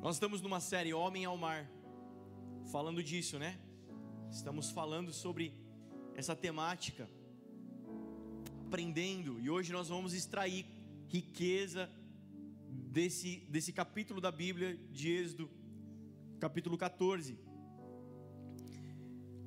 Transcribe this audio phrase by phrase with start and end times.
[0.00, 1.68] Nós estamos numa série Homem ao Mar,
[2.70, 3.58] falando disso, né?
[4.30, 5.52] Estamos falando sobre
[6.14, 7.10] essa temática,
[8.64, 10.64] aprendendo, e hoje nós vamos extrair
[11.08, 11.90] riqueza
[12.70, 15.50] desse, desse capítulo da Bíblia de Êxodo,
[16.38, 17.36] capítulo 14.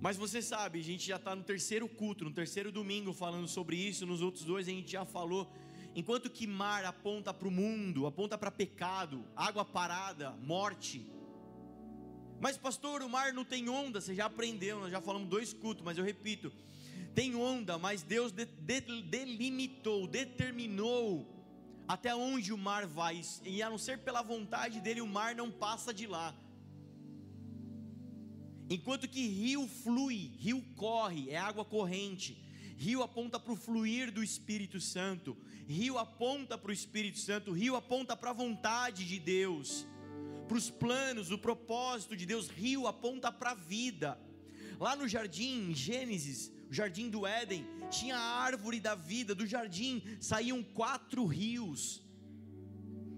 [0.01, 3.77] Mas você sabe, a gente já está no terceiro culto, no terceiro domingo falando sobre
[3.77, 5.49] isso, nos outros dois a gente já falou.
[5.93, 11.05] Enquanto que mar aponta para o mundo, aponta para pecado, água parada, morte.
[12.39, 15.83] Mas, pastor, o mar não tem onda, você já aprendeu, nós já falamos dois cultos,
[15.83, 16.51] mas eu repito:
[17.13, 21.27] tem onda, mas Deus de, de, delimitou, determinou
[21.87, 25.51] até onde o mar vai, e a não ser pela vontade dele, o mar não
[25.51, 26.33] passa de lá.
[28.69, 32.40] Enquanto que rio flui, rio corre, é água corrente.
[32.81, 35.37] Rio aponta para o fluir do Espírito Santo.
[35.67, 37.51] Rio aponta para o Espírito Santo.
[37.51, 39.85] Rio aponta para a vontade de Deus,
[40.47, 42.47] para os planos, o propósito de Deus.
[42.49, 44.19] Rio aponta para a vida.
[44.79, 49.35] Lá no jardim, em Gênesis, o jardim do Éden, tinha a árvore da vida.
[49.35, 52.01] Do jardim saíam quatro rios.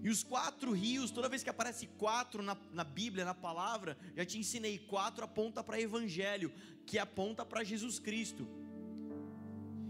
[0.02, 4.26] E os quatro rios, toda vez que aparece quatro na, na Bíblia, na palavra, já
[4.26, 6.52] te ensinei, quatro aponta para Evangelho,
[6.84, 8.46] que aponta para Jesus Cristo.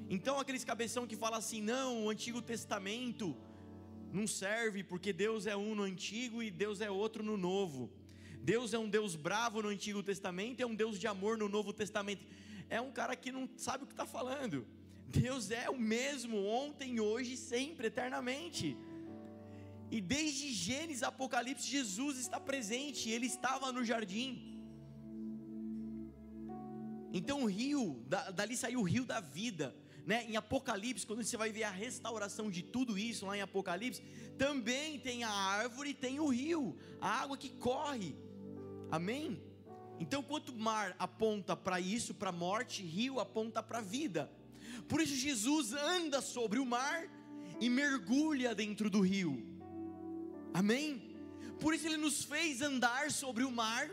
[0.08, 3.36] Então aqueles cabeção que fala assim, não, o Antigo Testamento
[4.12, 7.90] não serve porque Deus é um no Antigo e Deus é outro no Novo.
[8.40, 11.48] Deus é um Deus bravo no Antigo Testamento e é um Deus de amor no
[11.48, 12.24] Novo Testamento.
[12.68, 14.66] É um cara que não sabe o que está falando.
[15.08, 18.76] Deus é o mesmo ontem, hoje, sempre, eternamente.
[19.90, 24.60] E desde Gênesis Apocalipse, Jesus está presente, ele estava no jardim.
[27.12, 29.74] Então o rio, dali saiu o rio da vida.
[30.06, 30.26] Né?
[30.28, 34.02] Em Apocalipse, quando você vai ver a restauração de tudo isso lá em Apocalipse,
[34.36, 38.14] também tem a árvore, tem o rio, a água que corre.
[38.90, 39.42] Amém?
[39.98, 44.30] Então, quanto mar aponta para isso, para a morte, rio aponta para a vida.
[44.88, 47.08] Por isso Jesus anda sobre o mar
[47.60, 49.42] e mergulha dentro do rio.
[50.52, 51.16] Amém?
[51.60, 53.88] Por isso ele nos fez andar sobre o mar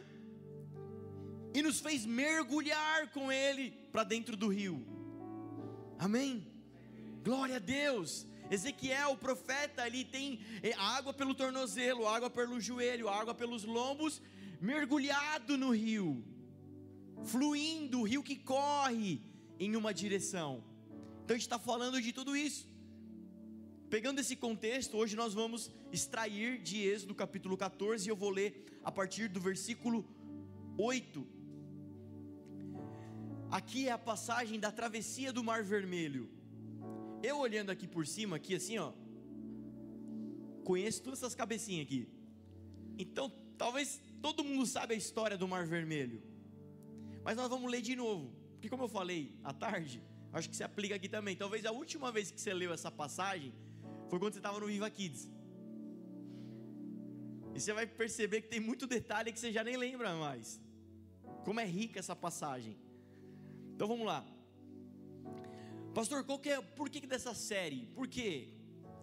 [1.53, 4.90] e nos fez mergulhar com ele para dentro do rio.
[6.01, 6.47] Amém?
[7.23, 8.25] Glória a Deus.
[8.49, 14.19] Ezequiel, o profeta, ali tem é, água pelo tornozelo, água pelo joelho, água pelos lombos,
[14.59, 16.25] mergulhado no rio,
[17.23, 19.21] fluindo, o rio que corre
[19.59, 20.63] em uma direção.
[21.23, 22.67] Então a gente está falando de tudo isso.
[23.87, 28.79] Pegando esse contexto, hoje nós vamos extrair de Êxodo capítulo 14, e eu vou ler
[28.83, 30.03] a partir do versículo
[30.79, 31.40] 8.
[33.51, 36.29] Aqui é a passagem da travessia do Mar Vermelho.
[37.21, 38.93] Eu olhando aqui por cima, aqui assim, ó,
[40.63, 42.07] conheço todas essas cabecinhas aqui.
[42.97, 46.23] Então, talvez todo mundo sabe a história do Mar Vermelho.
[47.25, 50.01] Mas nós vamos ler de novo, porque como eu falei à tarde,
[50.31, 51.35] acho que se aplica aqui também.
[51.35, 53.53] Talvez a última vez que você leu essa passagem,
[54.09, 55.29] foi quando você estava no Viva Kids.
[57.53, 60.61] E você vai perceber que tem muito detalhe que você já nem lembra mais.
[61.43, 62.77] Como é rica essa passagem.
[63.81, 64.23] Então vamos lá.
[65.91, 67.87] Pastor, qual que é, por que dessa série?
[67.95, 68.53] Por quê?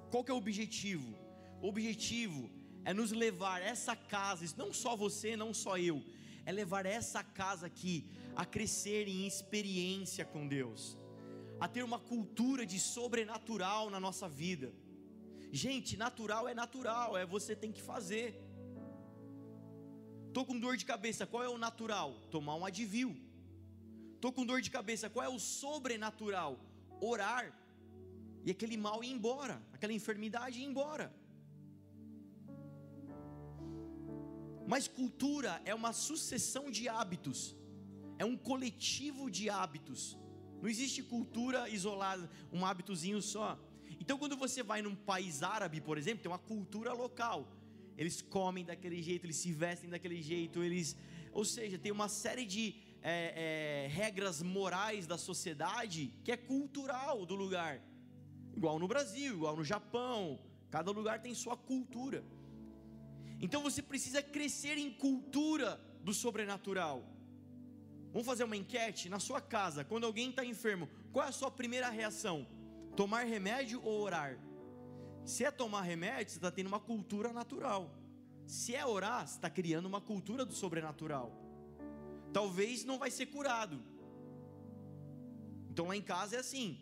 [0.08, 1.18] Qual que é o objetivo?
[1.60, 2.48] O objetivo
[2.84, 6.00] é nos levar essa casa, não só você, não só eu,
[6.46, 10.96] é levar essa casa aqui a crescer em experiência com Deus,
[11.58, 14.72] a ter uma cultura de sobrenatural na nossa vida
[15.50, 18.40] Gente, natural é natural, é você tem que fazer.
[20.32, 22.20] Tô com dor de cabeça, qual é o natural?
[22.30, 23.27] Tomar um advil.
[24.20, 26.58] Tô com dor de cabeça, qual é o sobrenatural?
[27.00, 27.44] Orar.
[28.44, 31.06] E aquele mal ir embora, aquela enfermidade ir embora.
[34.66, 37.56] Mas cultura é uma sucessão de hábitos,
[38.18, 40.18] é um coletivo de hábitos.
[40.60, 43.58] Não existe cultura isolada, um hábitozinho só.
[44.00, 47.48] Então, quando você vai num país árabe, por exemplo, tem uma cultura local.
[47.96, 50.96] Eles comem daquele jeito, eles se vestem daquele jeito, eles,
[51.32, 57.24] ou seja, tem uma série de é, é, regras morais da sociedade que é cultural
[57.24, 57.80] do lugar.
[58.56, 60.38] Igual no Brasil, igual no Japão.
[60.70, 62.24] Cada lugar tem sua cultura.
[63.40, 67.04] Então você precisa crescer em cultura do sobrenatural.
[68.12, 69.84] Vamos fazer uma enquete na sua casa.
[69.84, 72.46] Quando alguém está enfermo, qual é a sua primeira reação?
[72.96, 74.38] Tomar remédio ou orar?
[75.24, 77.94] Se é tomar remédio, você está tendo uma cultura natural.
[78.46, 81.47] Se é orar, você está criando uma cultura do sobrenatural
[82.32, 83.82] talvez não vai ser curado.
[85.70, 86.78] Então lá em casa é assim: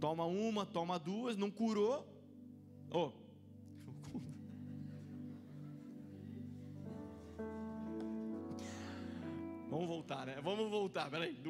[0.00, 2.06] toma uma, toma duas, não curou.
[2.90, 3.10] Oh.
[9.68, 10.40] Vamos voltar, né?
[10.42, 11.40] Vamos voltar, peraí.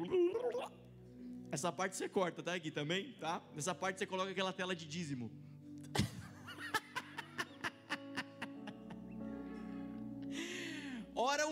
[1.51, 3.43] Essa parte você corta, tá aqui também, tá?
[3.53, 5.31] Nessa parte você coloca aquela tela de dízimo.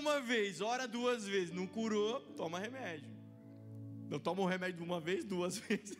[0.02, 1.54] Uma vez, ora duas vezes.
[1.54, 3.10] Não curou, toma remédio.
[4.10, 5.98] Não toma o remédio uma vez, duas vezes.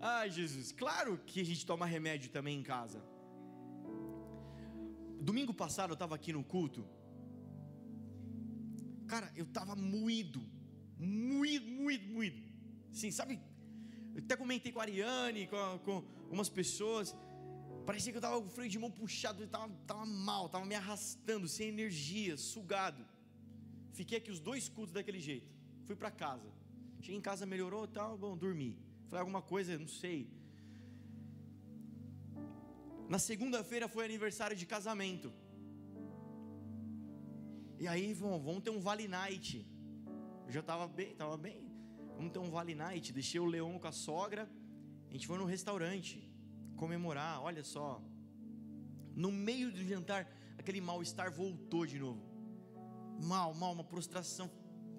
[0.00, 0.72] Ai, Jesus.
[0.72, 3.02] Claro que a gente toma remédio também em casa.
[5.20, 6.86] Domingo passado eu estava aqui no culto.
[9.06, 10.40] Cara, eu estava moído.
[10.98, 12.42] Moído, moído, moído.
[12.92, 13.40] Sim, sabe?
[14.14, 17.16] Eu até comentei com a Ariane, com, com umas pessoas.
[17.88, 20.74] Parecia que eu estava com o freio de mão puxado, estava tava mal, estava me
[20.74, 23.02] arrastando, sem energia, sugado.
[23.98, 25.48] Fiquei aqui os dois cultos daquele jeito.
[25.86, 26.50] Fui para casa.
[27.00, 28.78] Cheguei em casa, melhorou tal, bom, dormi.
[29.06, 30.30] Falei alguma coisa, não sei.
[33.08, 35.32] Na segunda-feira foi aniversário de casamento.
[37.78, 39.66] E aí, vamos, vamos ter um Vale Night.
[40.46, 41.72] Eu já estava bem, estava bem.
[42.18, 43.14] Vamos ter um Vale Night.
[43.14, 44.46] Deixei o Leão com a sogra.
[45.08, 46.27] A gente foi no restaurante
[46.78, 47.42] comemorar.
[47.42, 48.00] Olha só.
[49.14, 50.26] No meio do jantar,
[50.56, 52.22] aquele mal-estar voltou de novo.
[53.20, 54.50] Mal, mal, uma prostração.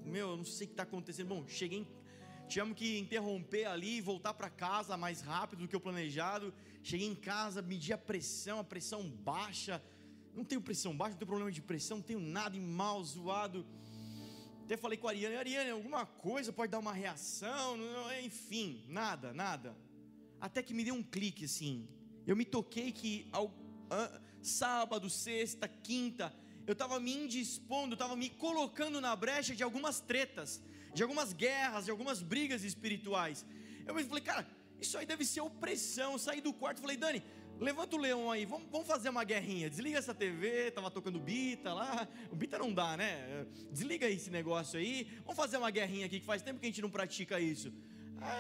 [0.04, 1.30] Meu, eu não sei o que está acontecendo.
[1.30, 2.00] Bom, cheguei em
[2.50, 6.52] Tivemos que interromper ali e voltar para casa mais rápido do que o planejado.
[6.82, 9.80] Cheguei em casa, medi a pressão, a pressão baixa.
[10.34, 13.64] Não tenho pressão baixa, não tenho problema de pressão, não tenho nada em mal, zoado.
[14.64, 17.78] Até falei com a Ariane, Ariane, alguma coisa pode dar uma reação,
[18.24, 19.78] enfim, nada, nada.
[20.40, 21.88] Até que me deu um clique assim.
[22.26, 23.54] Eu me toquei que ao,
[24.42, 26.34] sábado, sexta, quinta,
[26.66, 30.62] eu estava me indispondo, estava me colocando na brecha de algumas tretas
[30.94, 33.46] de algumas guerras, de algumas brigas espirituais.
[33.86, 34.48] Eu falei, cara,
[34.80, 36.14] isso aí deve ser opressão.
[36.14, 37.24] Eu saí do quarto falei, Dani,
[37.60, 39.70] levanta o leão aí, vamos, vamos fazer uma guerrinha.
[39.70, 42.08] Desliga essa TV, tava tocando Bita lá.
[42.32, 43.46] O Bita não dá, né?
[43.72, 45.08] Desliga esse negócio aí.
[45.20, 47.72] Vamos fazer uma guerrinha aqui, que faz tempo que a gente não pratica isso.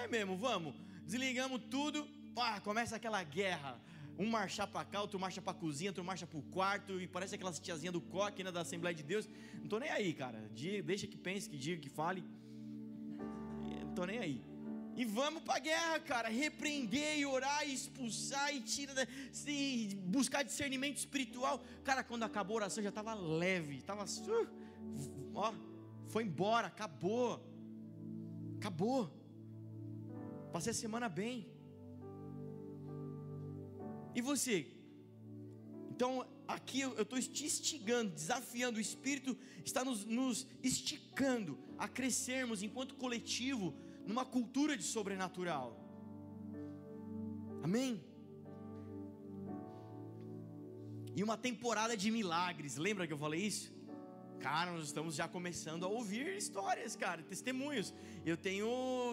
[0.03, 0.75] É mesmo, vamos.
[1.11, 1.97] Desligamos tudo,
[2.37, 3.71] pá, começa aquela guerra.
[4.17, 7.35] Um marchar para cá, outro marcha para cozinha, outro marcha para o quarto, e parece
[7.35, 9.25] aquelas tiazinhas do coque, né, da Assembleia de Deus.
[9.61, 10.39] Não tô nem aí, cara.
[10.91, 12.21] Deixa que pense, que diga, que fale
[13.99, 14.41] tô nem aí.
[14.95, 16.29] E vamos para a guerra, cara.
[16.29, 19.07] Repreender e orar e expulsar e tirar,
[19.47, 21.61] e buscar discernimento espiritual.
[21.83, 25.53] Cara, quando acabou a oração já estava leve, estava, uh, ó,
[26.07, 27.45] foi embora, acabou,
[28.57, 29.18] acabou.
[30.51, 31.47] Passei a semana bem.
[34.15, 34.67] E você?
[35.91, 42.63] Então, aqui eu estou te instigando, desafiando, o Espírito está nos, nos esticando a crescermos
[42.63, 43.75] enquanto coletivo
[44.05, 45.77] numa cultura de sobrenatural.
[47.61, 48.03] Amém?
[51.15, 53.78] E uma temporada de milagres, lembra que eu falei isso?
[54.39, 57.93] Cara, nós estamos já começando a ouvir histórias, cara, testemunhos.
[58.25, 58.69] Eu tenho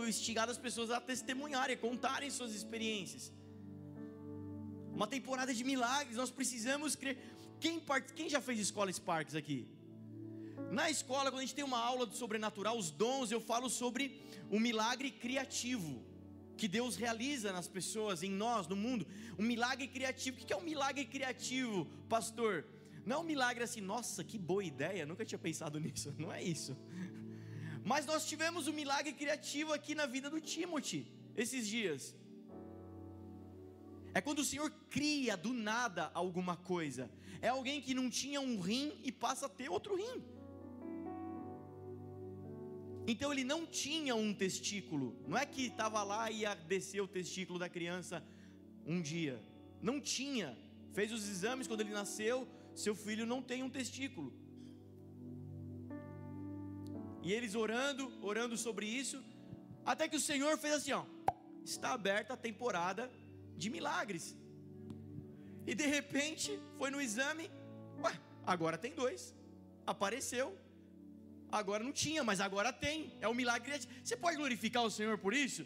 [0.06, 3.32] instigado as pessoas a testemunharem, contarem suas experiências.
[4.94, 7.19] Uma temporada de milagres, nós precisamos crer.
[7.58, 7.82] Quem,
[8.14, 9.67] quem já fez escola Sparks aqui?
[10.70, 14.20] Na escola, quando a gente tem uma aula do sobrenatural, os dons, eu falo sobre
[14.49, 16.05] o milagre criativo
[16.56, 19.06] que Deus realiza nas pessoas, em nós, no mundo.
[19.38, 20.40] Um milagre criativo.
[20.40, 22.64] O que é um milagre criativo, pastor?
[23.06, 26.12] Não um milagre assim, nossa, que boa ideia, nunca tinha pensado nisso.
[26.19, 26.76] Não é isso.
[27.85, 32.16] Mas nós tivemos um milagre criativo aqui na vida do Timothy, esses dias.
[34.12, 37.09] É quando o Senhor cria do nada alguma coisa.
[37.40, 40.25] É alguém que não tinha um rim e passa a ter outro rim.
[43.07, 45.16] Então ele não tinha um testículo.
[45.28, 48.25] Não é que estava lá e ia descer o testículo da criança
[48.85, 49.40] um dia.
[49.80, 50.59] Não tinha.
[50.92, 52.49] Fez os exames quando ele nasceu.
[52.85, 54.28] Seu filho não tem um testículo.
[57.26, 59.18] E eles orando, orando sobre isso,
[59.92, 61.04] até que o Senhor fez assim: ó,
[61.64, 63.11] está aberta a temporada
[63.62, 64.26] de milagres.
[65.66, 67.50] E de repente foi no exame,
[68.04, 68.14] ué,
[68.54, 69.35] agora tem dois.
[69.95, 70.49] Apareceu,
[71.50, 73.12] Agora não tinha, mas agora tem.
[73.21, 73.80] É um milagre.
[74.02, 75.64] Você pode glorificar o Senhor por isso?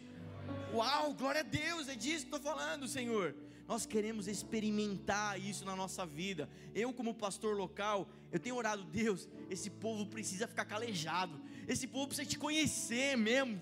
[0.73, 3.35] Uau, glória a Deus, é disso que estou falando, Senhor.
[3.71, 6.49] Nós queremos experimentar isso na nossa vida.
[6.75, 11.39] Eu, como pastor local, eu tenho orado, Deus, esse povo precisa ficar calejado.
[11.69, 13.61] Esse povo precisa te conhecer mesmo.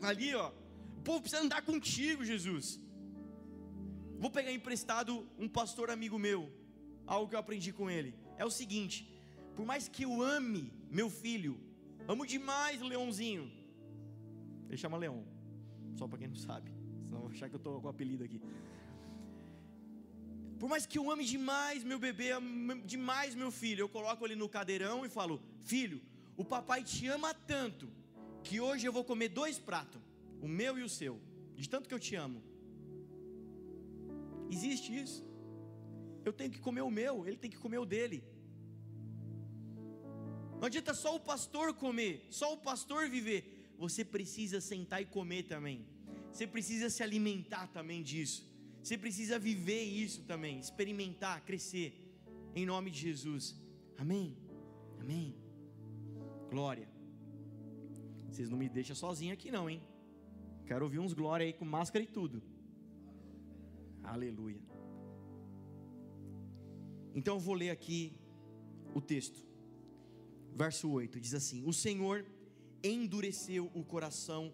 [0.00, 0.50] Ali, ó.
[0.96, 2.80] O povo precisa andar contigo, Jesus.
[4.18, 6.50] Vou pegar emprestado um pastor amigo meu,
[7.06, 8.14] algo que eu aprendi com ele.
[8.38, 8.96] É o seguinte:
[9.54, 11.60] por mais que eu ame meu filho,
[12.08, 13.52] amo demais o leãozinho.
[14.70, 15.22] Ele chama Leão,
[15.98, 16.72] só para quem não sabe,
[17.04, 18.40] senão vou achar que eu estou com apelido aqui.
[20.64, 22.28] Por mais que eu ame demais meu bebê,
[22.86, 26.00] demais meu filho, eu coloco ele no cadeirão e falo: Filho,
[26.38, 27.86] o papai te ama tanto
[28.42, 30.00] que hoje eu vou comer dois pratos,
[30.40, 31.20] o meu e o seu,
[31.54, 32.42] de tanto que eu te amo.
[34.50, 35.22] Existe isso.
[36.24, 38.24] Eu tenho que comer o meu, ele tem que comer o dele.
[40.58, 43.74] Não adianta só o pastor comer, só o pastor viver.
[43.76, 45.86] Você precisa sentar e comer também.
[46.32, 48.53] Você precisa se alimentar também disso.
[48.84, 51.90] Você precisa viver isso também, experimentar, crescer,
[52.54, 53.58] em nome de Jesus.
[53.96, 54.36] Amém.
[55.00, 55.34] Amém.
[56.50, 56.86] Glória.
[58.28, 59.80] Vocês não me deixam sozinho aqui, não, hein?
[60.66, 62.42] Quero ouvir uns glória aí com máscara e tudo.
[64.02, 64.60] Aleluia.
[67.14, 68.12] Então eu vou ler aqui
[68.94, 69.42] o texto.
[70.54, 72.22] Verso 8 diz assim: O Senhor
[72.82, 74.52] endureceu o coração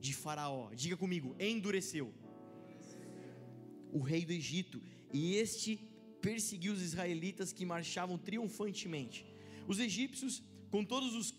[0.00, 0.74] de Faraó.
[0.74, 2.12] Diga comigo, endureceu
[3.92, 4.80] o rei do Egito,
[5.12, 5.76] e este
[6.20, 9.26] perseguiu os israelitas que marchavam triunfantemente.
[9.66, 11.34] Os egípcios, com todos os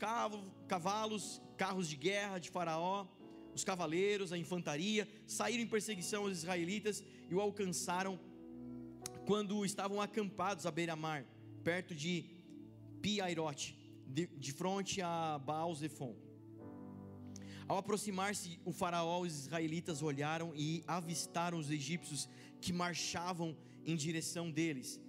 [0.67, 3.08] cavalos, carros de guerra de Faraó,
[3.53, 8.20] os cavaleiros, a infantaria, saíram em perseguição aos israelitas e o alcançaram
[9.25, 11.25] quando estavam acampados à beira-mar,
[11.63, 12.25] perto de
[13.01, 13.77] Piairote,
[14.08, 16.15] de, de frente a Baal-Zephon.
[17.71, 22.27] Ao aproximar-se o faraó, os israelitas olharam e avistaram os egípcios
[22.59, 24.99] que marchavam em direção deles.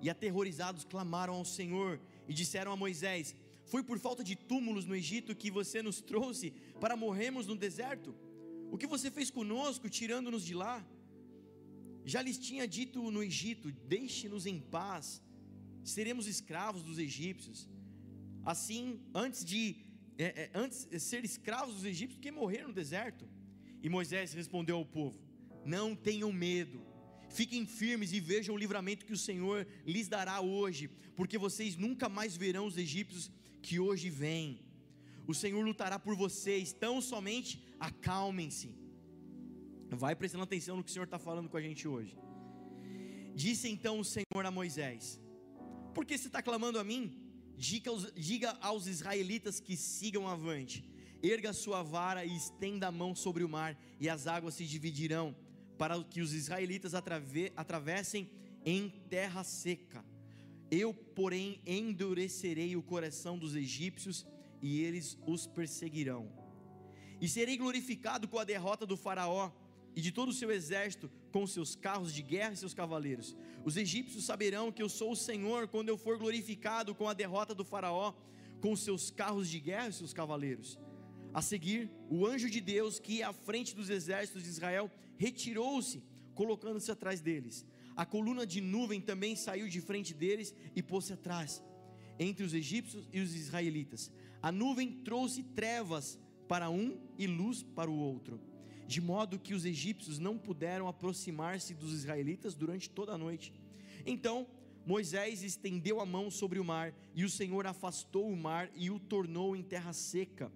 [0.00, 4.94] E aterrorizados clamaram ao Senhor e disseram a Moisés: Foi por falta de túmulos no
[4.94, 8.14] Egito que você nos trouxe para morrermos no deserto?
[8.70, 10.76] O que você fez conosco, tirando-nos de lá?
[12.04, 15.20] Já lhes tinha dito no Egito: Deixe-nos em paz,
[15.82, 17.68] seremos escravos dos egípcios.
[18.44, 19.90] Assim, antes de
[20.22, 23.28] é, é, antes de ser escravos dos egípcios que morreram no deserto.
[23.82, 25.18] E Moisés respondeu ao povo:
[25.64, 26.84] Não tenham medo,
[27.28, 32.08] fiquem firmes e vejam o livramento que o Senhor lhes dará hoje, porque vocês nunca
[32.08, 34.60] mais verão os egípcios que hoje vêm.
[35.26, 38.74] O Senhor lutará por vocês, tão somente acalmem-se.
[39.90, 42.16] Vai prestando atenção no que o Senhor está falando com a gente hoje.
[43.34, 45.20] Disse então o Senhor a Moisés:
[45.94, 47.21] Por que você está clamando a mim?
[47.56, 50.84] Diga aos, diga aos israelitas que sigam avante.
[51.22, 55.36] Erga sua vara e estenda a mão sobre o mar, e as águas se dividirão,
[55.78, 58.28] para que os israelitas atrave, atravessem
[58.64, 60.04] em terra seca.
[60.70, 64.26] Eu, porém, endurecerei o coração dos egípcios,
[64.60, 66.32] e eles os perseguirão.
[67.20, 69.52] E serei glorificado com a derrota do Faraó
[69.94, 73.36] e de todo o seu exército, com seus carros de guerra e seus cavaleiros.
[73.64, 77.54] Os egípcios saberão que eu sou o Senhor quando eu for glorificado com a derrota
[77.54, 78.14] do Faraó,
[78.60, 80.78] com seus carros de guerra e seus cavaleiros.
[81.34, 86.02] A seguir, o anjo de Deus, que ia à frente dos exércitos de Israel, retirou-se,
[86.34, 87.66] colocando-se atrás deles.
[87.96, 91.62] A coluna de nuvem também saiu de frente deles e pôs-se atrás,
[92.18, 94.10] entre os egípcios e os israelitas.
[94.40, 96.18] A nuvem trouxe trevas
[96.48, 98.51] para um e luz para o outro
[98.86, 103.52] de modo que os egípcios não puderam aproximar-se dos israelitas durante toda a noite.
[104.04, 104.46] Então
[104.84, 108.98] Moisés estendeu a mão sobre o mar, e o Senhor afastou o mar e o
[108.98, 110.50] tornou em terra seca.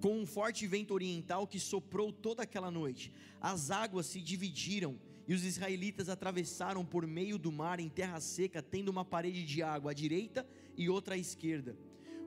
[0.00, 5.34] Com um forte vento oriental que soprou toda aquela noite, as águas se dividiram e
[5.34, 9.90] os israelitas atravessaram por meio do mar em terra seca, tendo uma parede de água
[9.90, 11.76] à direita e outra à esquerda.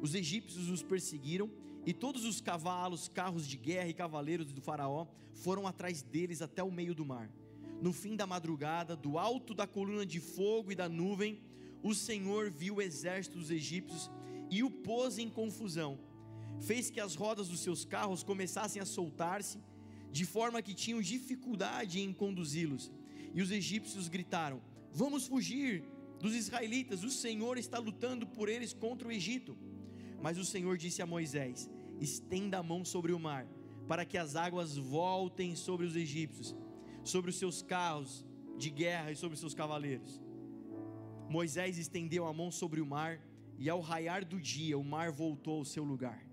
[0.01, 1.49] Os egípcios os perseguiram
[1.85, 6.63] e todos os cavalos, carros de guerra e cavaleiros do Faraó foram atrás deles até
[6.63, 7.29] o meio do mar.
[7.81, 11.39] No fim da madrugada, do alto da coluna de fogo e da nuvem,
[11.81, 14.11] o Senhor viu o exército dos egípcios
[14.49, 15.97] e o pôs em confusão.
[16.59, 19.59] Fez que as rodas dos seus carros começassem a soltar-se,
[20.11, 22.91] de forma que tinham dificuldade em conduzi-los.
[23.33, 25.83] E os egípcios gritaram: Vamos fugir
[26.19, 29.57] dos israelitas, o Senhor está lutando por eles contra o Egito.
[30.21, 33.47] Mas o Senhor disse a Moisés: Estenda a mão sobre o mar,
[33.87, 36.55] para que as águas voltem sobre os egípcios,
[37.03, 38.25] sobre os seus carros
[38.57, 40.21] de guerra e sobre os seus cavaleiros.
[41.29, 43.21] Moisés estendeu a mão sobre o mar,
[43.57, 46.25] e ao raiar do dia, o mar voltou ao seu lugar.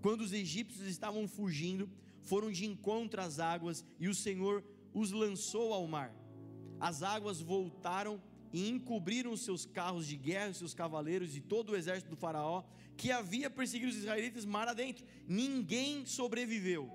[0.00, 1.90] Quando os egípcios estavam fugindo,
[2.22, 6.14] foram de encontro às águas, e o Senhor os lançou ao mar.
[6.78, 8.20] As águas voltaram
[8.52, 12.64] e encobriram os seus carros de guerra, seus cavaleiros e todo o exército do Faraó,
[12.96, 15.04] que havia perseguido os israelitas mar adentro.
[15.26, 16.90] Ninguém sobreviveu.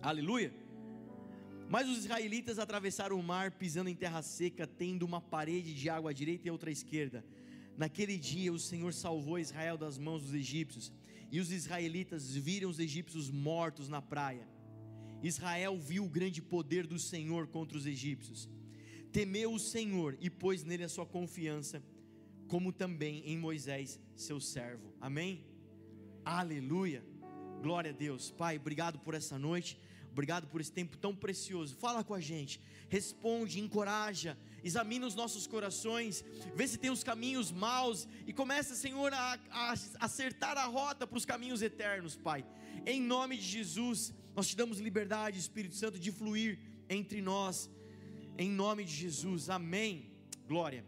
[0.00, 0.52] Aleluia.
[1.68, 6.10] Mas os israelitas atravessaram o mar pisando em terra seca, tendo uma parede de água
[6.10, 7.24] à direita e outra à esquerda.
[7.76, 10.92] Naquele dia o Senhor salvou Israel das mãos dos egípcios,
[11.30, 14.46] e os israelitas viram os egípcios mortos na praia.
[15.22, 18.50] Israel viu o grande poder do Senhor contra os egípcios.
[19.12, 21.82] Temeu o Senhor e pôs nele a sua confiança,
[22.48, 24.92] como também em Moisés, seu servo.
[25.00, 25.44] Amém?
[26.24, 27.04] Aleluia.
[27.62, 28.30] Glória a Deus.
[28.30, 29.78] Pai, obrigado por essa noite.
[30.12, 31.74] Obrigado por esse tempo tão precioso.
[31.74, 36.22] Fala com a gente, responde, encoraja, examina os nossos corações,
[36.54, 41.16] vê se tem os caminhos maus e começa, Senhor, a, a acertar a rota para
[41.16, 42.44] os caminhos eternos, Pai.
[42.84, 46.58] Em nome de Jesus, nós te damos liberdade, Espírito Santo, de fluir
[46.90, 47.70] entre nós.
[48.42, 49.92] Em nome de Jesus, amém.
[50.50, 50.82] Glória.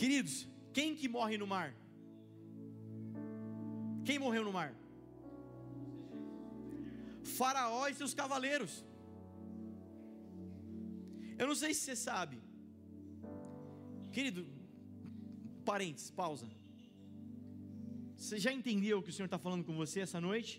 [0.00, 0.34] Queridos,
[0.76, 1.68] quem que morre no mar?
[4.08, 4.70] Quem morreu no mar?
[7.38, 8.72] Faraó e seus cavaleiros.
[11.40, 12.36] Eu não sei se você sabe,
[14.16, 14.42] querido,
[15.70, 16.48] parentes, pausa.
[18.16, 20.52] Você já entendeu o que o Senhor está falando com você essa noite?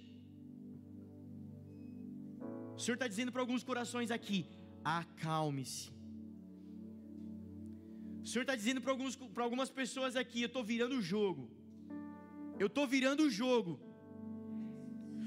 [2.78, 4.40] O Senhor está dizendo para alguns corações aqui:
[4.84, 5.92] acalme-se.
[8.24, 11.50] O Senhor está dizendo para algumas pessoas aqui: eu estou virando o jogo.
[12.60, 13.80] Eu estou virando o jogo.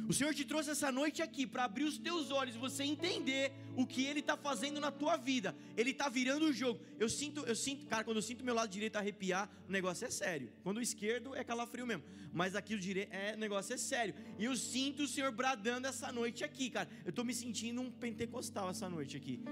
[0.08, 3.86] O Senhor te trouxe essa noite aqui para abrir os teus olhos você entender o
[3.86, 5.54] que Ele está fazendo na tua vida.
[5.76, 6.80] Ele está virando o jogo.
[6.98, 10.10] Eu sinto, eu sinto, cara, quando eu sinto meu lado direito arrepiar, o negócio é
[10.10, 10.52] sério.
[10.62, 14.14] Quando o esquerdo é calafrio mesmo, mas aqui o direito é, o negócio é sério.
[14.38, 16.88] E eu sinto o Senhor bradando essa noite aqui, cara.
[17.04, 19.42] Eu estou me sentindo um pentecostal essa noite aqui.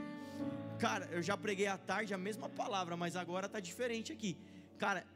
[0.79, 4.37] Cara, eu já preguei à tarde a mesma palavra, mas agora está diferente aqui.
[4.79, 5.07] Cara,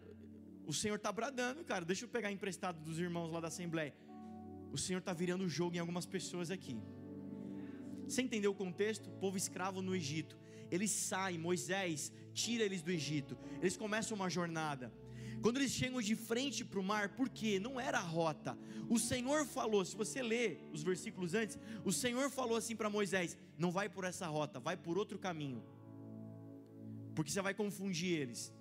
[0.64, 1.84] o Senhor está bradando, cara.
[1.84, 3.92] Deixa eu pegar emprestado dos irmãos lá da Assembleia
[4.76, 6.76] o Senhor está virando o jogo em algumas pessoas aqui.
[8.08, 9.10] Você entendeu o contexto?
[9.10, 10.38] Povo escravo no Egito.
[10.70, 13.36] Eles saem, Moisés tira eles do Egito.
[13.60, 14.92] Eles começam uma jornada.
[15.42, 17.60] Quando eles chegam de frente para o mar, por quê?
[17.60, 18.58] Não era a rota.
[18.88, 23.36] O Senhor falou, se você ler os versículos antes, o Senhor falou assim para Moisés:
[23.58, 25.62] não vai por essa rota, vai por outro caminho.
[27.14, 28.52] Porque você vai confundir eles.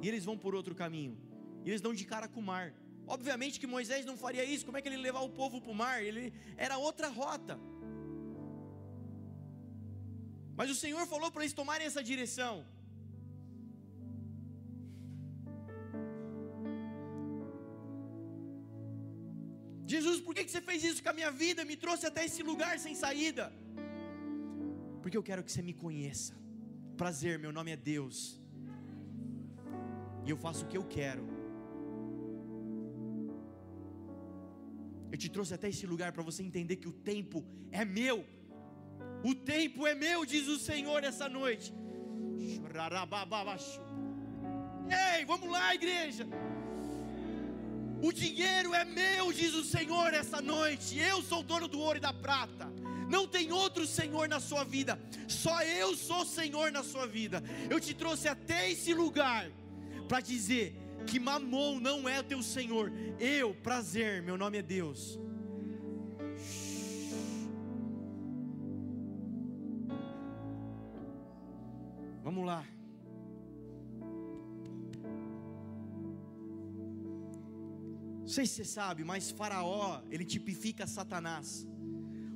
[0.00, 1.18] E eles vão por outro caminho.
[1.64, 2.74] E eles dão de cara com o mar.
[3.06, 4.64] Obviamente que Moisés não faria isso.
[4.64, 6.02] Como é que ele levar o povo para o mar?
[6.02, 7.58] Ele era outra rota.
[10.58, 12.54] Mas o Senhor falou para eles tomarem essa direção.
[19.92, 21.64] Jesus, por que você fez isso com a minha vida?
[21.70, 23.44] Me trouxe até esse lugar sem saída.
[25.02, 26.34] Porque eu quero que você me conheça.
[27.02, 28.18] Prazer, meu nome é Deus.
[30.24, 31.24] E eu faço o que eu quero.
[35.12, 38.18] Eu te trouxe até esse lugar para você entender que o tempo é meu.
[39.24, 41.72] O tempo é meu, diz o Senhor essa noite.
[44.88, 46.26] Ei, vamos lá, igreja.
[48.02, 50.98] O dinheiro é meu, diz o Senhor essa noite.
[50.98, 52.70] Eu sou dono do ouro e da prata.
[53.08, 54.98] Não tem outro Senhor na sua vida.
[55.26, 57.42] Só eu sou Senhor na sua vida.
[57.70, 59.50] Eu te trouxe até esse lugar
[60.08, 60.76] para dizer
[61.06, 62.92] que mamon não é o teu Senhor.
[63.18, 65.18] Eu, prazer, meu nome é Deus.
[72.36, 72.62] Vamos lá.
[78.20, 81.66] Não sei se você sabe, mas Faraó, ele tipifica Satanás.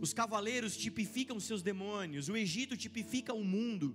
[0.01, 2.31] Os cavaleiros tipificam seus demônios.
[2.31, 3.95] O Egito tipifica o mundo.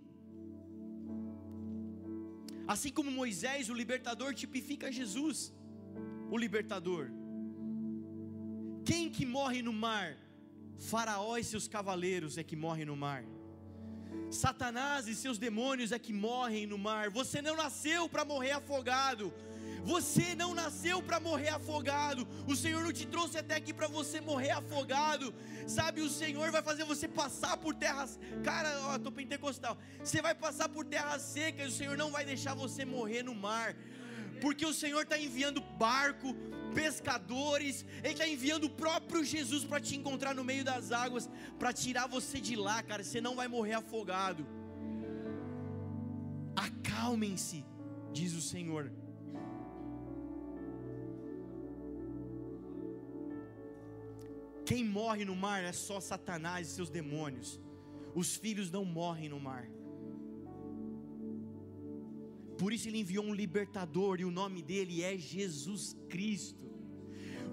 [2.68, 5.52] Assim como Moisés, o libertador, tipifica Jesus,
[6.30, 7.10] o libertador.
[8.86, 10.16] Quem que morre no mar?
[10.78, 13.26] Faraó e seus cavaleiros é que morrem no mar.
[14.36, 17.10] Satanás e seus demônios é que morrem no mar.
[17.10, 19.34] Você não nasceu para morrer afogado.
[19.84, 22.28] Você não nasceu para morrer afogado.
[22.48, 25.34] O Senhor não te trouxe até aqui para você morrer afogado.
[25.68, 28.20] Sabe, o Senhor vai fazer você passar por terras.
[28.44, 29.78] Cara, ó, tô pentecostal.
[30.04, 31.74] Você vai passar por terras secas.
[31.74, 33.76] O Senhor não vai deixar você morrer no mar.
[34.42, 36.36] Porque o Senhor está enviando barco,
[36.80, 41.72] pescadores, Ele está enviando o próprio Jesus para te encontrar no meio das águas, para
[41.84, 43.04] tirar você de lá, cara.
[43.04, 44.46] Você não vai morrer afogado.
[46.68, 47.66] Acalmem-se,
[48.12, 48.92] diz o Senhor.
[54.66, 57.60] Quem morre no mar é só Satanás e seus demônios.
[58.16, 59.66] Os filhos não morrem no mar.
[62.58, 66.65] Por isso ele enviou um libertador e o nome dele é Jesus Cristo.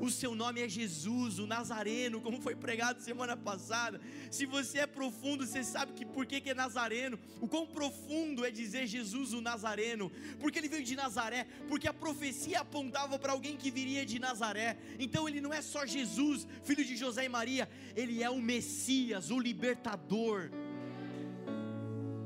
[0.03, 4.01] O seu nome é Jesus, o Nazareno, como foi pregado semana passada.
[4.33, 7.17] Se você é profundo, você sabe que por que, que é Nazareno.
[7.41, 10.11] O quão profundo é dizer Jesus, o Nazareno.
[10.41, 14.77] Porque ele veio de Nazaré, porque a profecia apontava para alguém que viria de Nazaré.
[14.99, 19.31] Então ele não é só Jesus, filho de José e Maria, ele é o Messias,
[19.31, 20.51] o libertador.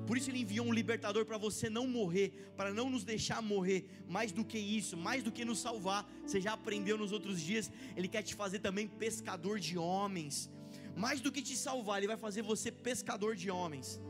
[0.06, 3.86] Por isso ele enviou um libertador para você não morrer, para não nos deixar morrer.
[4.08, 7.70] Mais do que isso, mais do que nos salvar, você já aprendeu nos outros dias,
[7.96, 10.50] ele quer te fazer também pescador de homens.
[10.94, 14.00] Mais do que te salvar, ele vai fazer você pescador de homens.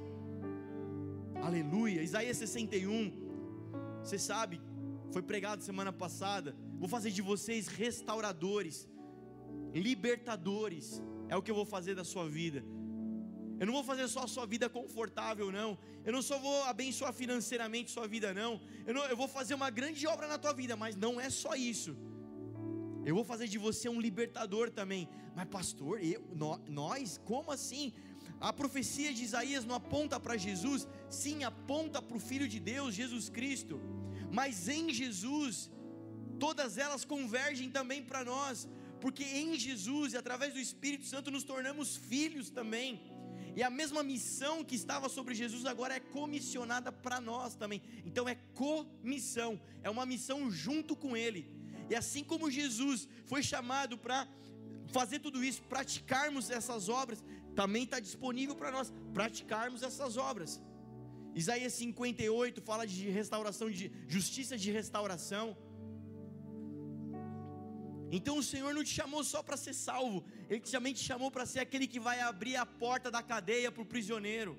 [1.43, 2.03] Aleluia.
[2.03, 3.13] Isaías 61.
[4.03, 4.61] Você sabe,
[5.11, 6.55] foi pregado semana passada.
[6.79, 8.89] Vou fazer de vocês restauradores,
[9.73, 11.03] libertadores.
[11.29, 12.63] É o que eu vou fazer da sua vida.
[13.59, 15.79] Eu não vou fazer só a sua vida confortável, não.
[16.05, 18.61] Eu não só vou abençoar financeiramente sua vida, não.
[18.87, 19.05] Eu, não.
[19.05, 21.97] eu vou fazer uma grande obra na tua vida, mas não é só isso.
[23.05, 25.09] Eu vou fazer de você um libertador também.
[25.35, 26.23] Mas, pastor, eu,
[26.69, 27.19] nós?
[27.25, 27.93] Como assim?
[28.41, 32.95] A profecia de Isaías não aponta para Jesus, sim, aponta para o Filho de Deus,
[32.95, 33.81] Jesus Cristo.
[34.31, 35.71] Mas em Jesus,
[36.39, 38.69] todas elas convergem também para nós,
[39.01, 43.01] porque em Jesus e através do Espírito Santo nos tornamos filhos também.
[43.57, 47.81] E a mesma missão que estava sobre Jesus agora é comissionada para nós também.
[48.05, 51.51] Então é comissão, é uma missão junto com Ele.
[51.89, 54.29] E assim como Jesus foi chamado para
[54.89, 60.61] fazer tudo isso, praticarmos essas obras, também está disponível para nós praticarmos essas obras.
[61.35, 65.57] Isaías 58 fala de restauração, de justiça de restauração.
[68.11, 71.45] Então o Senhor não te chamou só para ser salvo, Ele também te chamou para
[71.45, 74.57] ser aquele que vai abrir a porta da cadeia para o prisioneiro,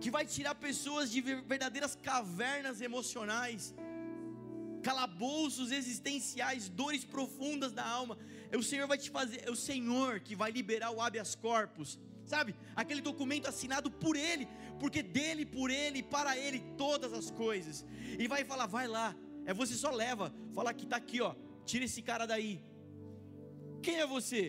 [0.00, 3.74] que vai tirar pessoas de verdadeiras cavernas emocionais,
[4.82, 8.18] calabouços existenciais, dores profundas da alma.
[8.56, 12.54] O Senhor vai te fazer, é o Senhor que vai liberar o habeas corpus, sabe?
[12.76, 14.46] Aquele documento assinado por Ele,
[14.78, 17.84] porque dele, por Ele, para Ele todas as coisas.
[18.18, 19.16] E vai falar, vai lá.
[19.46, 21.34] É você só leva, fala que está aqui, ó
[21.70, 22.54] Tira esse cara daí.
[23.84, 24.42] Quem é você?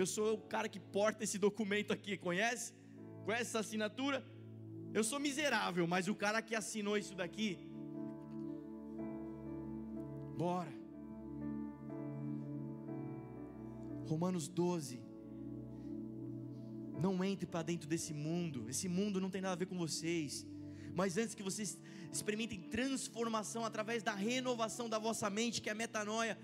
[0.00, 2.66] Eu sou o cara que porta esse documento aqui, conhece?
[3.26, 4.18] Conhece essa assinatura?
[4.98, 7.50] Eu sou miserável, mas o cara que assinou isso daqui.
[10.42, 10.74] Bora.
[14.10, 15.00] Romanos 12.
[17.04, 18.68] Não entre para dentro desse mundo.
[18.68, 20.46] Esse mundo não tem nada a ver com vocês.
[20.96, 21.78] Mas antes que vocês
[22.10, 26.38] experimentem transformação através da renovação da vossa mente, que é metanoia,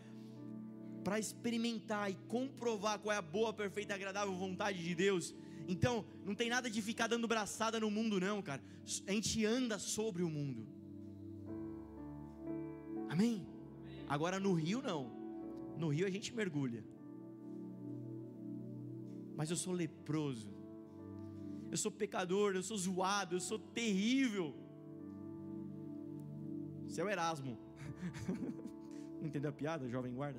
[1.03, 5.35] para experimentar e comprovar qual é a boa, perfeita e agradável vontade de Deus.
[5.67, 8.63] Então, não tem nada de ficar dando braçada no mundo, não, cara.
[9.07, 10.69] A gente anda sobre o mundo.
[13.09, 13.47] Amém?
[14.07, 15.11] Agora no rio, não.
[15.79, 16.85] No rio a gente mergulha.
[19.35, 20.62] Mas eu sou leproso.
[21.73, 24.55] Eu sou pecador, eu sou zoado, eu sou terrível.
[26.87, 27.59] Você é o Erasmo.
[29.19, 30.39] Não entendeu a piada, jovem guarda?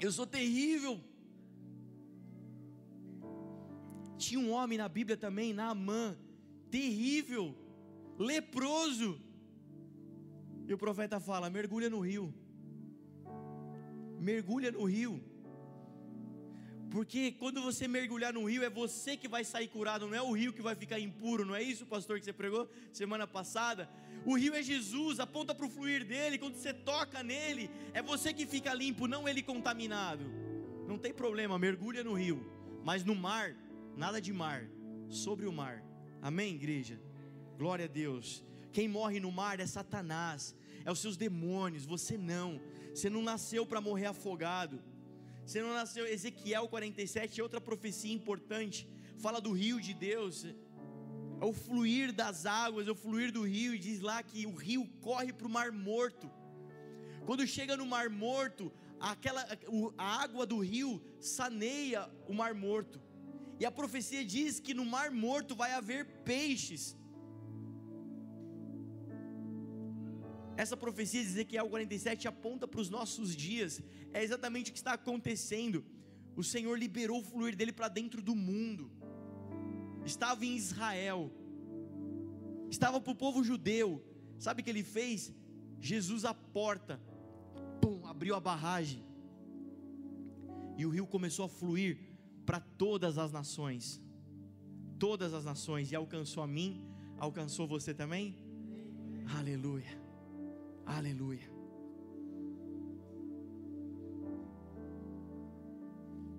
[0.00, 1.00] Eu sou terrível.
[4.16, 6.16] Tinha um homem na Bíblia também, Naamã,
[6.70, 7.52] terrível,
[8.16, 9.20] leproso.
[10.68, 12.32] E o profeta fala: mergulha no rio.
[14.20, 15.20] Mergulha no rio.
[16.90, 20.32] Porque quando você mergulhar no rio, é você que vai sair curado, não é o
[20.32, 23.88] rio que vai ficar impuro, não é isso, pastor, que você pregou semana passada?
[24.24, 28.32] O rio é Jesus, aponta para o fluir dele, quando você toca nele, é você
[28.32, 30.24] que fica limpo, não ele contaminado.
[30.86, 32.44] Não tem problema, mergulha no rio,
[32.82, 33.54] mas no mar,
[33.94, 34.66] nada de mar,
[35.10, 35.84] sobre o mar.
[36.22, 36.98] Amém, igreja?
[37.58, 38.42] Glória a Deus.
[38.72, 42.60] Quem morre no mar é Satanás, é os seus demônios, você não.
[42.94, 44.82] Você não nasceu para morrer afogado.
[45.48, 46.06] Você não nasceu.
[46.06, 48.86] Ezequiel 47 é outra profecia importante.
[49.16, 50.44] Fala do rio de Deus.
[51.40, 53.74] É o fluir das águas, é o fluir do rio.
[53.74, 56.30] E diz lá que o rio corre para o mar morto.
[57.24, 59.42] Quando chega no mar morto, aquela,
[59.96, 63.00] a água do rio saneia o mar morto.
[63.58, 66.94] E a profecia diz que no mar morto vai haver peixes.
[70.62, 73.80] Essa profecia de Ezequiel 47 aponta para os nossos dias,
[74.12, 75.84] é exatamente o que está acontecendo.
[76.34, 78.90] O Senhor liberou o fluir dele para dentro do mundo,
[80.04, 81.30] estava em Israel,
[82.68, 84.04] estava para o povo judeu,
[84.36, 85.32] sabe o que ele fez?
[85.78, 87.00] Jesus a porta,
[87.80, 89.04] pum, abriu a barragem,
[90.76, 92.00] e o rio começou a fluir
[92.44, 94.02] para todas as nações,
[94.98, 96.84] todas as nações, e alcançou a mim,
[97.16, 98.36] alcançou você também?
[99.38, 100.07] Aleluia.
[100.96, 101.48] Aleluia.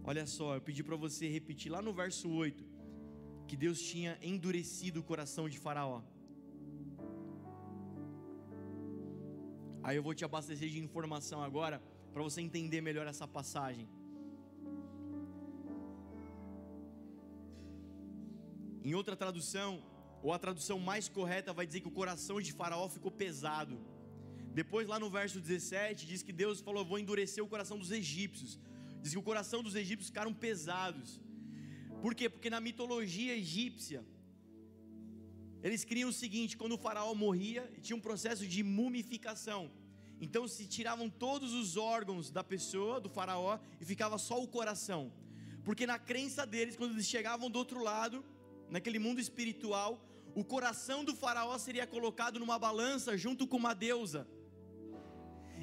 [0.03, 2.63] Olha só, eu pedi para você repetir lá no verso 8
[3.47, 6.01] que Deus tinha endurecido o coração de Faraó.
[9.83, 11.81] Aí eu vou te abastecer de informação agora
[12.13, 13.87] para você entender melhor essa passagem.
[18.83, 19.83] Em outra tradução,
[20.23, 23.77] ou a tradução mais correta vai dizer que o coração de Faraó ficou pesado.
[24.61, 28.51] Depois, lá no verso 17, diz que Deus falou: Vou endurecer o coração dos egípcios.
[29.01, 31.09] Diz que o coração dos egípcios ficaram pesados.
[32.01, 32.27] Por quê?
[32.33, 34.01] Porque na mitologia egípcia,
[35.63, 39.61] eles criam o seguinte: quando o faraó morria, tinha um processo de mumificação.
[40.25, 45.01] Então se tiravam todos os órgãos da pessoa, do faraó, e ficava só o coração.
[45.63, 48.25] Porque na crença deles, quando eles chegavam do outro lado,
[48.69, 49.91] naquele mundo espiritual,
[50.35, 54.27] o coração do faraó seria colocado numa balança junto com uma deusa.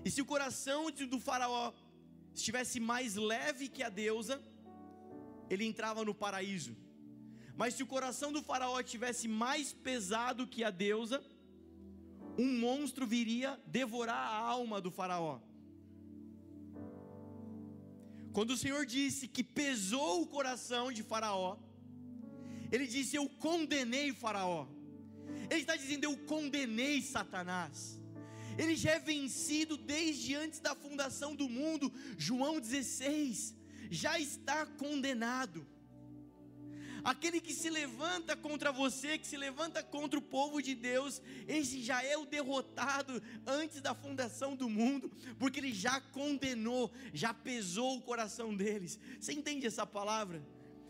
[0.07, 0.81] E se o coração
[1.13, 1.73] do faraó
[2.33, 4.41] estivesse mais leve que a deusa,
[5.51, 6.77] ele entrava no paraíso.
[7.57, 11.19] Mas se o coração do faraó tivesse mais pesado que a deusa,
[12.39, 15.41] um monstro viria devorar a alma do faraó.
[18.33, 21.57] Quando o Senhor disse que pesou o coração de Faraó,
[22.71, 24.69] ele disse: Eu condenei Faraó.
[25.51, 27.99] Ele está dizendo: Eu condenei Satanás.
[28.59, 31.93] Ele já é vencido desde antes da fundação do mundo.
[32.17, 33.55] João 16
[33.91, 35.67] já está condenado.
[37.07, 41.81] Aquele que se levanta contra você, que se levanta contra o povo de Deus, esse
[41.81, 47.97] já é o derrotado antes da fundação do mundo, porque ele já condenou, já pesou
[47.97, 48.99] o coração deles.
[49.21, 50.43] Você entende essa palavra?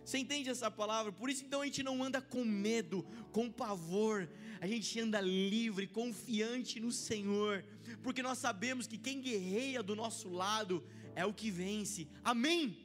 [0.07, 1.11] Você entende essa palavra?
[1.11, 4.29] Por isso então a gente não anda com medo, com pavor,
[4.61, 7.65] a gente anda livre, confiante no Senhor,
[8.05, 12.07] porque nós sabemos que quem guerreia do nosso lado é o que vence.
[12.23, 12.79] Amém?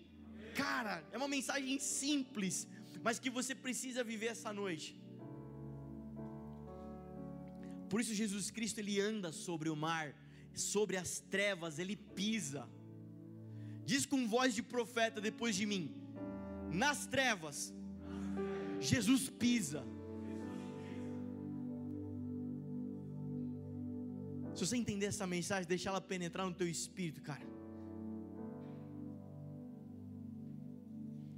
[0.55, 2.67] Cara, é uma mensagem simples,
[3.03, 4.99] mas que você precisa viver essa noite.
[7.87, 10.15] Por isso Jesus Cristo ele anda sobre o mar,
[10.55, 12.67] sobre as trevas, ele pisa.
[13.85, 16.00] Diz com voz de profeta depois de mim:
[16.71, 17.73] nas trevas,
[18.79, 19.83] Jesus pisa.
[24.55, 27.45] Se você entender essa mensagem, deixar ela penetrar no teu espírito, cara.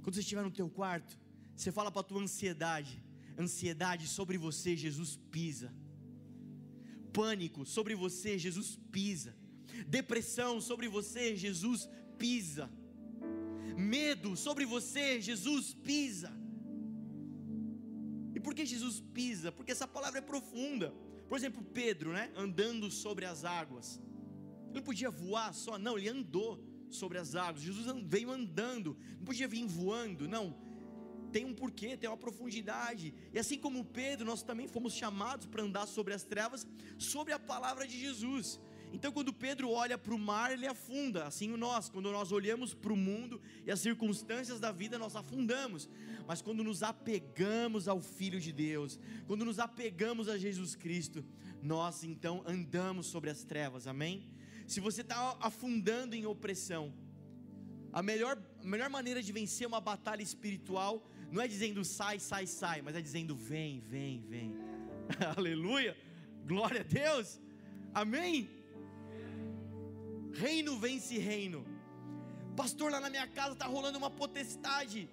[0.02, 1.18] Quando você estiver no teu quarto,
[1.56, 3.02] você fala para tua ansiedade,
[3.38, 5.72] ansiedade sobre você, Jesus pisa.
[7.12, 9.34] Pânico sobre você, Jesus pisa.
[9.86, 12.70] Depressão sobre você, Jesus pisa.
[13.76, 16.32] Medo sobre você, Jesus pisa.
[18.34, 19.52] E por que Jesus pisa?
[19.52, 20.92] Porque essa palavra é profunda.
[21.28, 24.00] Por exemplo, Pedro, né, andando sobre as águas.
[24.70, 27.62] Ele podia voar só, não, ele andou sobre as águas.
[27.62, 30.56] Jesus veio andando, não podia vir voando, não.
[31.32, 33.12] Tem um porquê, tem uma profundidade.
[33.32, 36.66] E assim como Pedro, nós também fomos chamados para andar sobre as trevas,
[36.98, 38.60] sobre a palavra de Jesus.
[38.94, 41.24] Então, quando Pedro olha para o mar, ele afunda.
[41.26, 45.88] Assim nós, quando nós olhamos para o mundo e as circunstâncias da vida, nós afundamos.
[46.26, 51.24] Mas quando nos apegamos ao Filho de Deus, quando nos apegamos a Jesus Cristo,
[51.62, 53.86] nós então andamos sobre as trevas.
[53.86, 54.32] Amém?
[54.66, 56.92] se você está afundando em opressão,
[57.92, 62.46] a melhor, a melhor maneira de vencer uma batalha espiritual não é dizendo sai, sai,
[62.46, 64.54] sai, mas é dizendo vem, vem, vem.
[65.36, 65.96] Aleluia,
[66.46, 67.40] glória a Deus,
[67.92, 68.48] amém.
[70.34, 71.64] Reino vence reino.
[72.56, 75.08] Pastor, lá na minha casa está rolando uma potestade.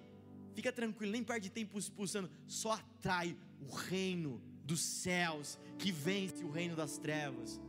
[0.54, 6.50] Fica tranquilo, nem perde tempo expulsando, só atrai o reino dos céus que vence o
[6.50, 7.60] reino das trevas.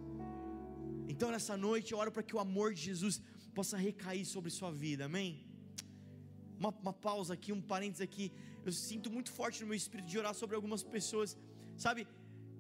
[1.07, 3.21] Então nessa noite eu oro para que o amor de Jesus
[3.53, 5.45] possa recair sobre sua vida, amém?
[6.59, 8.31] Uma, uma, pausa aqui, um parênteses aqui.
[8.65, 11.37] Eu sinto muito forte no meu espírito de orar sobre algumas pessoas,
[11.77, 12.07] sabe?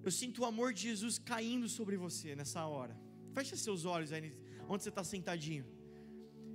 [0.03, 2.95] Eu sinto o amor de Jesus caindo sobre você nessa hora.
[3.33, 4.33] Feche seus olhos aí,
[4.67, 5.65] onde você está sentadinho.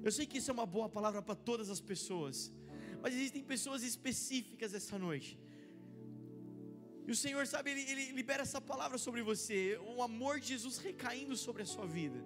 [0.03, 2.53] Eu sei que isso é uma boa palavra para todas as pessoas,
[3.03, 5.39] mas existem pessoas específicas essa noite
[7.09, 10.77] e o Senhor, sabe, ele, ele libera essa palavra sobre você, o amor de Jesus
[10.77, 12.23] recaindo sobre a sua vida.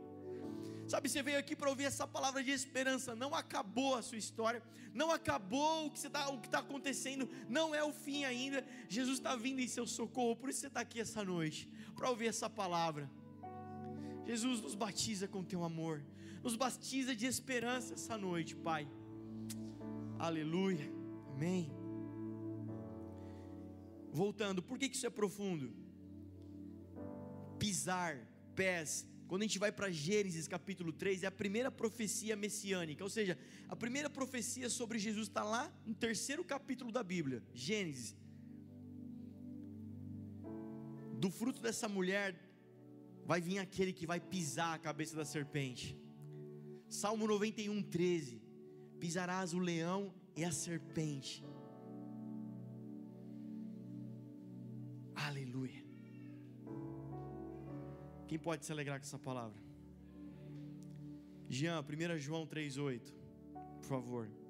[0.88, 3.14] Sabe, você veio aqui para ouvir essa palavra de esperança.
[3.14, 4.61] Não acabou a sua história,
[4.92, 8.66] não acabou o que está tá acontecendo, não é o fim ainda.
[8.88, 12.27] Jesus está vindo em seu socorro, por isso você está aqui essa noite, para ouvir
[12.27, 13.09] essa palavra.
[14.24, 16.02] Jesus nos batiza com teu amor,
[16.42, 18.88] nos batiza de esperança essa noite, Pai.
[20.18, 20.88] Aleluia,
[21.35, 21.70] amém.
[24.12, 25.74] Voltando, por que isso é profundo?
[27.58, 28.16] Pisar,
[28.54, 29.06] pés.
[29.26, 33.38] Quando a gente vai para Gênesis capítulo 3, é a primeira profecia messiânica, ou seja,
[33.68, 38.14] a primeira profecia sobre Jesus está lá no terceiro capítulo da Bíblia, Gênesis.
[41.18, 42.52] Do fruto dessa mulher
[43.24, 45.96] vai vir aquele que vai pisar a cabeça da serpente.
[46.88, 48.42] Salmo 91, 13:
[48.98, 51.44] Pisarás o leão e a serpente.
[55.14, 55.82] Aleluia.
[58.26, 59.62] Quem pode se alegrar com essa palavra?
[61.48, 63.12] Jean, 1 João 3,8,
[63.76, 64.41] por favor.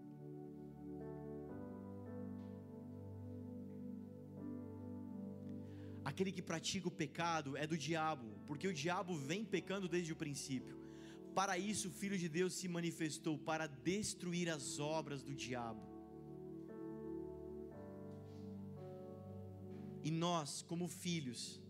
[6.12, 10.16] Aquele que pratica o pecado é do diabo, porque o diabo vem pecando desde o
[10.22, 10.76] princípio.
[11.34, 15.80] Para isso, o Filho de Deus se manifestou para destruir as obras do diabo.
[20.04, 21.62] E nós, como filhos,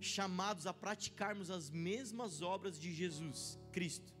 [0.00, 4.12] chamados a praticarmos as mesmas obras de Jesus Cristo.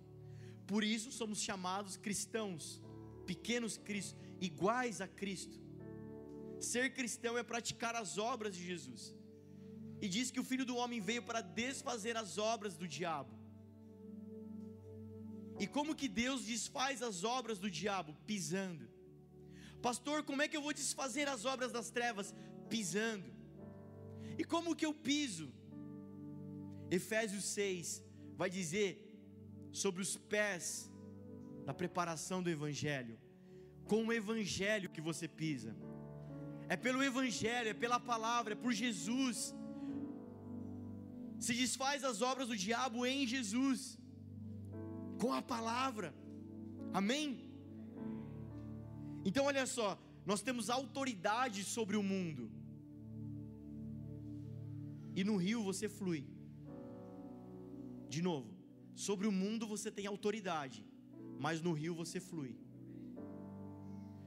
[0.64, 2.80] Por isso somos chamados cristãos,
[3.26, 5.63] pequenos cristos, iguais a Cristo.
[6.72, 9.02] Ser cristão é praticar as obras de Jesus.
[10.04, 13.34] E diz que o Filho do Homem veio para desfazer as obras do diabo.
[15.62, 18.12] E como que Deus desfaz as obras do diabo?
[18.30, 18.86] Pisando.
[19.86, 22.34] Pastor, como é que eu vou desfazer as obras das trevas?
[22.68, 23.30] Pisando.
[24.38, 25.48] E como que eu piso?
[26.90, 28.02] Efésios 6
[28.36, 28.90] vai dizer
[29.72, 30.90] sobre os pés
[31.64, 33.18] da preparação do Evangelho,
[33.84, 35.74] com o Evangelho que você pisa,
[36.68, 39.54] é pelo Evangelho, é pela palavra, é por Jesus.
[41.38, 43.98] Se desfaz as obras do diabo em Jesus,
[45.18, 46.14] com a palavra,
[46.92, 47.50] amém?
[49.24, 52.50] Então olha só, nós temos autoridade sobre o mundo,
[55.14, 56.26] e no rio você flui.
[58.08, 58.50] De novo,
[58.94, 60.84] sobre o mundo você tem autoridade,
[61.38, 62.56] mas no rio você flui.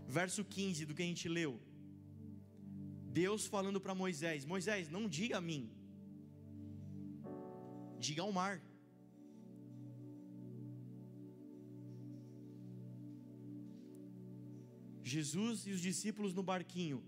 [0.08, 1.60] Verso 15 do que a gente leu.
[3.20, 5.64] Deus falando para Moisés: Moisés, não diga a mim,
[8.08, 8.56] diga ao mar.
[15.14, 17.00] Jesus e os discípulos no barquinho,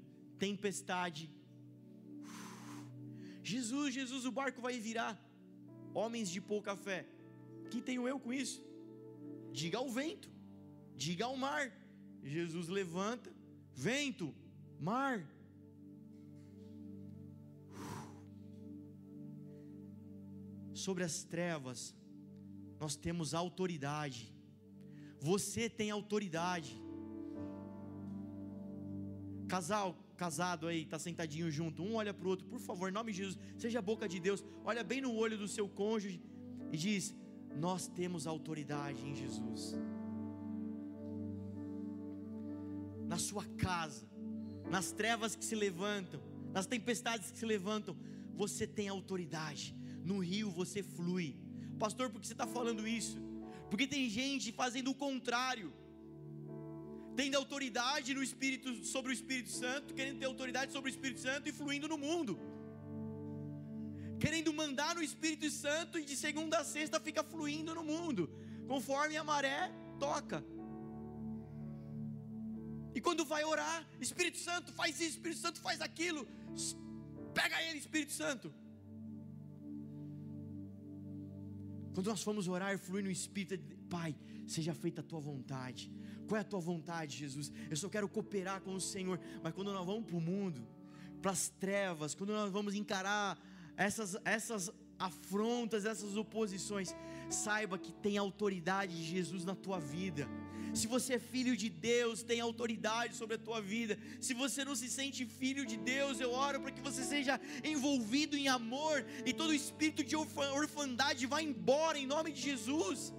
[0.46, 1.26] tempestade.
[3.52, 5.14] Jesus, Jesus, o barco vai virar
[6.02, 7.00] homens de pouca fé.
[7.72, 8.60] Que tenho eu com isso?
[9.62, 10.30] Diga ao vento,
[11.06, 11.64] diga ao mar.
[12.36, 13.30] Jesus levanta,
[13.90, 14.28] vento,
[14.92, 15.18] mar.
[20.74, 21.96] Sobre as trevas,
[22.80, 24.34] nós temos autoridade.
[25.20, 26.82] Você tem autoridade.
[29.48, 33.12] Casal, casado aí, está sentadinho junto, um olha para o outro, por favor, em nome
[33.12, 36.22] de Jesus, seja a boca de Deus, olha bem no olho do seu cônjuge
[36.72, 37.16] e diz:
[37.56, 39.76] Nós temos autoridade em Jesus.
[43.08, 44.08] Na sua casa,
[44.70, 46.22] nas trevas que se levantam,
[46.54, 47.98] nas tempestades que se levantam,
[48.36, 49.76] você tem autoridade.
[50.10, 51.28] No rio você flui,
[51.84, 53.18] pastor, por que você está falando isso?
[53.70, 55.70] Porque tem gente fazendo o contrário
[57.20, 61.50] tendo autoridade no Espírito, sobre o Espírito Santo, querendo ter autoridade sobre o Espírito Santo
[61.50, 62.34] e fluindo no mundo,
[64.24, 68.24] querendo mandar no Espírito Santo e de segunda a sexta fica fluindo no mundo,
[68.72, 69.70] conforme a maré
[70.06, 70.40] toca.
[72.96, 76.26] E quando vai orar, Espírito Santo faz isso, Espírito Santo faz aquilo,
[77.34, 78.50] pega ele, Espírito Santo.
[82.00, 84.16] Quando nós formos orar fluir no Espírito, Pai,
[84.48, 85.92] seja feita a tua vontade
[86.30, 87.52] qual é a tua vontade, Jesus?
[87.72, 89.20] Eu só quero cooperar com o Senhor.
[89.42, 90.66] Mas quando nós vamos para o mundo,
[91.24, 93.36] para as trevas, quando nós vamos encarar
[93.76, 96.96] essas, essas afrontas, essas oposições,
[97.30, 100.28] saiba que tem autoridade de Jesus na tua vida.
[100.74, 103.98] Se você é filho de Deus, tem autoridade sobre a tua vida.
[104.22, 108.38] Se você não se sente filho de Deus, eu oro para que você seja envolvido
[108.38, 113.14] em amor e todo espírito de orfandade vá embora em nome de Jesus.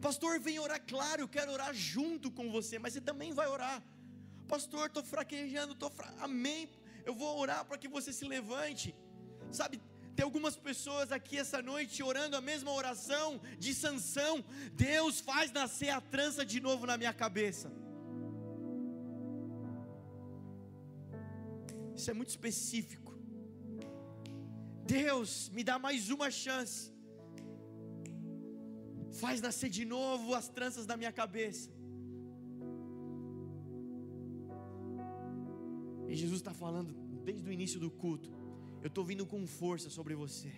[0.00, 3.82] Pastor, vem orar, claro, eu quero orar junto com você, mas você também vai orar.
[4.46, 6.12] Pastor, estou fraquejando, estou fra...
[6.20, 6.68] amém.
[7.08, 8.88] Eu vou orar para que você se levante.
[9.58, 9.80] Sabe,
[10.16, 13.28] tem algumas pessoas aqui essa noite orando a mesma oração
[13.64, 14.34] de Sansão.
[14.88, 17.68] Deus faz nascer a trança de novo na minha cabeça.
[21.98, 23.12] Isso é muito específico.
[24.98, 26.80] Deus me dá mais uma chance
[29.18, 31.70] faz nascer de novo as tranças da minha cabeça.
[36.08, 36.92] E Jesus está falando
[37.24, 38.30] desde o início do culto.
[38.82, 40.52] Eu estou vindo com força sobre você,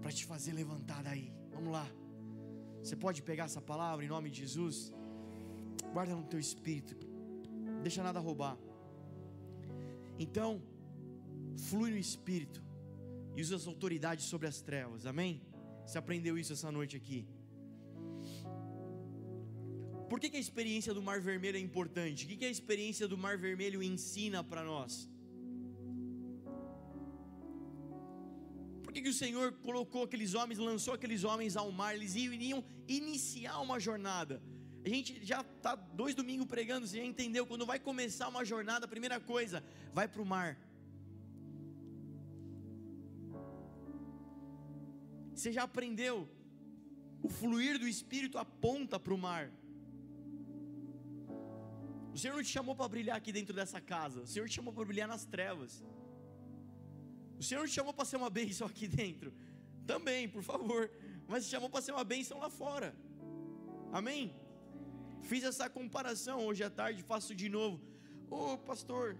[0.00, 1.32] para te fazer levantar daí.
[1.52, 1.86] Vamos lá.
[2.82, 4.92] Você pode pegar essa palavra em nome de Jesus?
[5.92, 6.96] Guarda no teu espírito.
[7.82, 8.56] Deixa nada roubar.
[10.18, 10.62] Então,
[11.68, 12.62] flui no espírito
[13.36, 15.04] e usa as autoridades sobre as trevas.
[15.06, 15.42] Amém?
[15.84, 17.26] Você aprendeu isso essa noite aqui.
[20.12, 22.26] Por que, que a experiência do Mar Vermelho é importante?
[22.26, 25.08] O que, que a experiência do Mar Vermelho ensina para nós?
[28.82, 31.94] Por que, que o Senhor colocou aqueles homens, lançou aqueles homens ao mar?
[31.94, 34.42] Eles iriam iniciar uma jornada.
[34.84, 37.46] A gente já está dois domingos pregando, você já entendeu?
[37.46, 40.58] Quando vai começar uma jornada, a primeira coisa, vai para o mar.
[45.34, 46.28] Você já aprendeu?
[47.22, 49.50] O fluir do Espírito aponta para o mar.
[52.12, 54.20] O Senhor não te chamou para brilhar aqui dentro dessa casa.
[54.20, 55.82] O Senhor te chamou para brilhar nas trevas.
[57.38, 59.32] O Senhor não te chamou para ser uma bênção aqui dentro.
[59.86, 60.90] Também, por favor.
[61.26, 62.94] Mas te chamou para ser uma bênção lá fora.
[63.90, 64.34] Amém?
[65.22, 67.80] Fiz essa comparação hoje à tarde, faço de novo.
[68.30, 69.16] Ô oh, pastor,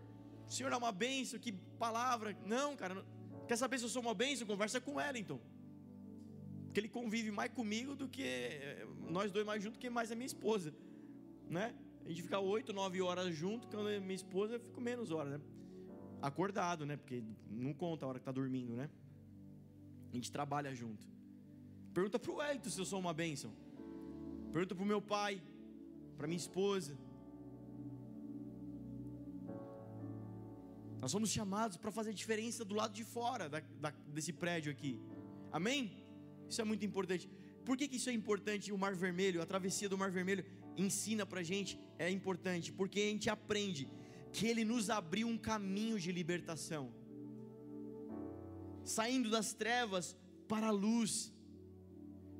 [0.49, 2.37] o senhor é uma bênção, que palavra.
[2.45, 3.05] Não, cara,
[3.47, 4.47] quer saber se eu sou uma bênção?
[4.47, 5.41] Conversa com Wellington.
[6.67, 10.15] Porque ele convive mais comigo do que eh, nós dois mais juntos que mais a
[10.15, 10.75] minha esposa,
[11.49, 11.75] né?
[12.05, 15.41] A gente fica oito, nove horas junto, quando minha esposa eu fico menos horas, né?
[16.21, 16.97] Acordado, né?
[16.97, 18.91] Porque não conta a hora que tá dormindo, né?
[20.11, 21.07] A gente trabalha junto.
[21.95, 23.53] Pergunta pro Wellington se eu sou uma bênção.
[24.53, 25.43] Pergunta pro meu pai,
[26.17, 26.97] para minha esposa.
[31.01, 35.01] Nós somos chamados para fazer diferença do lado de fora da, da, desse prédio aqui.
[35.51, 36.05] Amém?
[36.49, 37.29] Isso é muito importante.
[37.65, 38.73] Por que, que isso é importante?
[38.73, 40.45] O Mar Vermelho, a travessia do Mar Vermelho
[40.77, 43.89] ensina para gente, é importante, porque a gente aprende
[44.33, 46.93] que Ele nos abriu um caminho de libertação,
[48.85, 50.17] saindo das trevas
[50.49, 51.33] para a luz.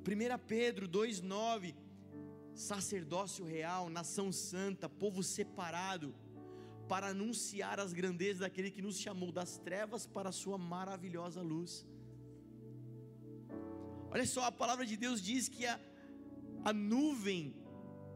[0.05, 1.75] 1 Pedro 2,9:
[2.53, 6.13] sacerdócio real, nação santa, povo separado,
[6.87, 11.85] para anunciar as grandezas daquele que nos chamou das trevas para a sua maravilhosa luz.
[14.11, 15.79] Olha só, a palavra de Deus diz que a,
[16.63, 17.62] a nuvem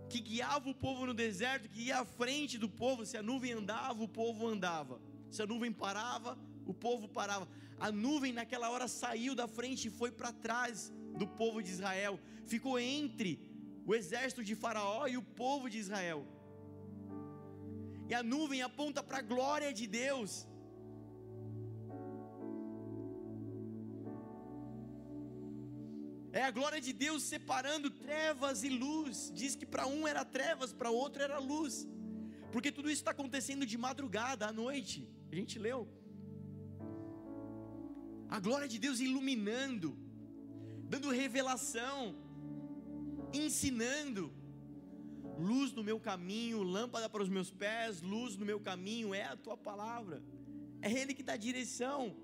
[0.10, 3.52] que guiava o povo no deserto, que ia à frente do povo, se a nuvem
[3.54, 7.48] andava, o povo andava, se a nuvem parava, o povo parava.
[7.80, 12.20] A nuvem naquela hora saiu da frente e foi para trás do povo de Israel,
[12.46, 13.40] ficou entre
[13.86, 16.26] o exército de Faraó e o povo de Israel.
[18.10, 20.48] E a nuvem aponta para a glória de Deus.
[26.40, 29.32] É a glória de Deus separando trevas e luz.
[29.40, 31.88] Diz que para um era trevas, para outro era luz.
[32.52, 35.10] Porque tudo isso está acontecendo de madrugada, à noite.
[35.32, 35.80] A gente leu.
[38.30, 39.98] A glória de Deus iluminando,
[40.94, 42.16] dando revelação,
[43.34, 44.32] ensinando.
[45.40, 49.36] Luz no meu caminho, lâmpada para os meus pés, luz no meu caminho, é a
[49.36, 50.22] tua palavra.
[50.84, 52.16] É Ele que dá direção.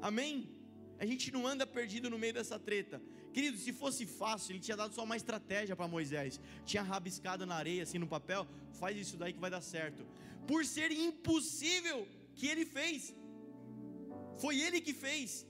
[0.00, 0.59] Amém?
[1.02, 3.00] A gente não anda perdido no meio dessa treta.
[3.32, 6.38] Querido, se fosse fácil, ele tinha dado só uma estratégia para Moisés.
[6.66, 8.46] Tinha rabiscado na areia, assim no papel.
[8.80, 10.06] Faz isso daí que vai dar certo.
[10.46, 13.14] Por ser impossível que ele fez.
[14.42, 15.46] Foi ele que fez.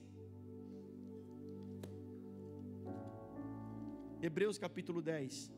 [4.22, 5.50] Hebreus capítulo 10.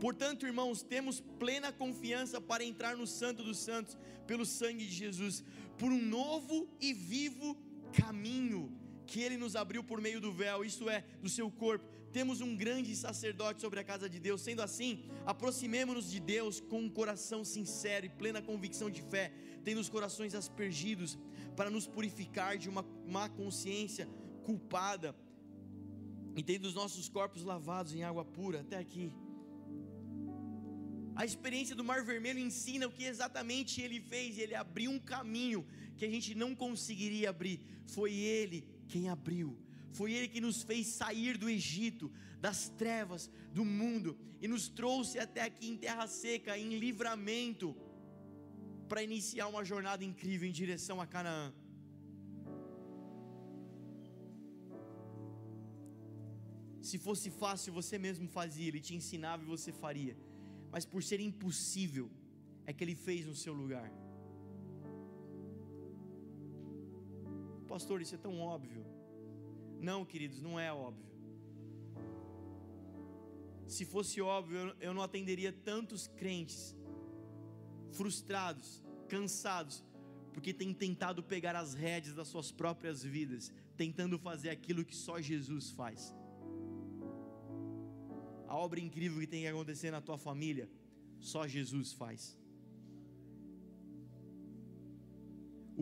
[0.00, 5.44] Portanto, irmãos, temos plena confiança para entrar no Santo dos Santos pelo sangue de Jesus,
[5.78, 7.56] por um novo e vivo
[8.00, 8.62] caminho
[9.06, 11.86] que ele nos abriu por meio do véu, isto é, do seu corpo.
[12.12, 14.40] Temos um grande sacerdote sobre a casa de Deus.
[14.40, 19.32] Sendo assim, aproximemo-nos de Deus com um coração sincero e plena convicção de fé,
[19.64, 21.18] tendo os corações aspergidos
[21.56, 24.08] para nos purificar de uma má consciência
[24.44, 25.14] culpada
[26.36, 28.60] e tendo os nossos corpos lavados em água pura.
[28.60, 29.12] Até aqui.
[31.20, 34.36] A experiência do Mar Vermelho ensina o que exatamente ele fez.
[34.38, 37.58] Ele abriu um caminho que a gente não conseguiria abrir.
[37.86, 39.58] Foi ele quem abriu.
[39.92, 45.18] Foi ele que nos fez sair do Egito, das trevas do mundo e nos trouxe
[45.18, 47.74] até aqui em terra seca, em livramento,
[48.86, 51.50] para iniciar uma jornada incrível em direção a Canaã.
[56.82, 60.14] Se fosse fácil, você mesmo fazia, ele te ensinava e você faria
[60.76, 62.10] mas por ser impossível,
[62.66, 63.90] é que Ele fez no seu lugar.
[67.66, 68.84] Pastor, isso é tão óbvio.
[69.80, 71.10] Não, queridos, não é óbvio.
[73.66, 76.76] Se fosse óbvio, eu não atenderia tantos crentes
[77.92, 79.82] frustrados, cansados,
[80.34, 85.22] porque têm tentado pegar as rédeas das suas próprias vidas, tentando fazer aquilo que só
[85.22, 86.14] Jesus faz
[88.56, 90.66] a obra incrível que tem que acontecer na tua família,
[91.30, 92.20] só Jesus faz.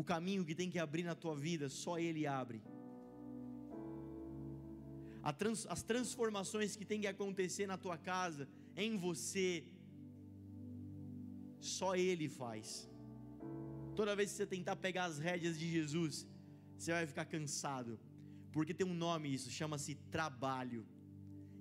[0.00, 2.60] O caminho que tem que abrir na tua vida, só Ele abre.
[5.74, 8.48] as transformações que tem que acontecer na tua casa,
[8.84, 9.48] em você,
[11.60, 12.66] só Ele faz.
[13.94, 16.26] Toda vez que você tentar pegar as rédeas de Jesus,
[16.76, 17.92] você vai ficar cansado,
[18.50, 20.84] porque tem um nome isso, chama-se trabalho,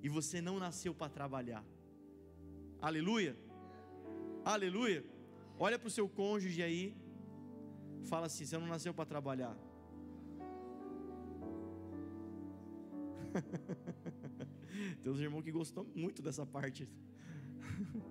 [0.04, 1.64] e você não nasceu para trabalhar.
[2.82, 3.36] Aleluia,
[4.44, 5.04] aleluia.
[5.58, 6.96] Olha para o seu cônjuge aí,
[8.04, 9.58] fala assim: você não nasceu para trabalhar.
[15.02, 16.88] Tem uns irmãos que gostou muito dessa parte.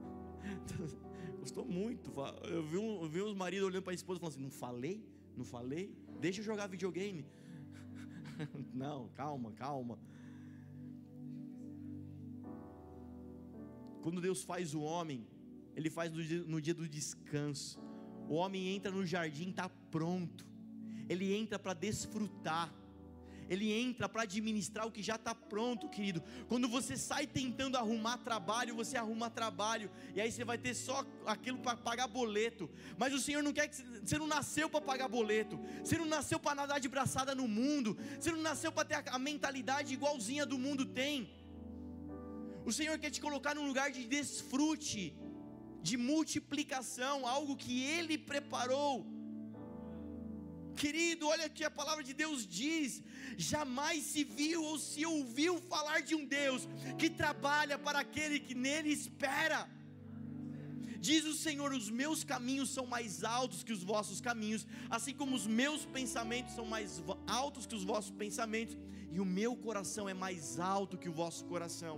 [1.39, 2.13] Gostou muito.
[2.45, 5.05] Eu vi, um, eu vi uns maridos olhando para a esposa falando assim: Não falei?
[5.37, 5.93] Não falei?
[6.21, 7.27] Deixa eu jogar videogame.
[8.73, 9.99] Não, calma, calma.
[14.03, 15.27] Quando Deus faz o homem,
[15.75, 17.81] Ele faz no dia, no dia do descanso.
[18.29, 20.47] O homem entra no jardim, está pronto.
[21.09, 22.73] Ele entra para desfrutar
[23.53, 26.23] ele entra para administrar o que já está pronto, querido.
[26.49, 31.05] Quando você sai tentando arrumar trabalho, você arruma trabalho, e aí você vai ter só
[31.27, 32.71] aquilo para pagar boleto.
[32.97, 36.41] Mas o Senhor não quer que você não nasceu para pagar boleto, você não nasceu
[36.41, 40.47] para nadar de braçada no mundo, você não nasceu para ter a, a mentalidade igualzinha
[40.47, 41.31] do mundo tem.
[42.65, 45.05] O Senhor quer te colocar num lugar de desfrute,
[45.89, 48.93] de multiplicação, algo que Ele preparou
[50.75, 53.03] Querido, olha que a palavra de Deus diz:
[53.37, 56.67] jamais se viu ou se ouviu falar de um Deus
[56.99, 59.69] que trabalha para aquele que nele espera.
[60.99, 65.37] Diz o Senhor: os meus caminhos são mais altos que os vossos caminhos, assim como
[65.37, 68.77] os meus pensamentos são mais altos que os vossos pensamentos,
[69.11, 71.97] e o meu coração é mais alto que o vosso coração.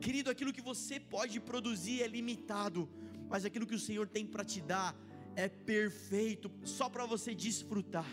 [0.00, 2.88] Querido, aquilo que você pode produzir é limitado,
[3.28, 4.96] mas aquilo que o Senhor tem para te dar
[5.36, 8.08] é perfeito, só para você desfrutar.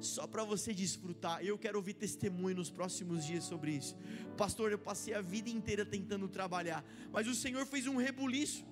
[0.00, 1.44] Só para você desfrutar.
[1.44, 3.96] Eu quero ouvir testemunho nos próximos dias sobre isso.
[4.36, 8.64] Pastor, eu passei a vida inteira tentando trabalhar, mas o Senhor fez um rebuliço.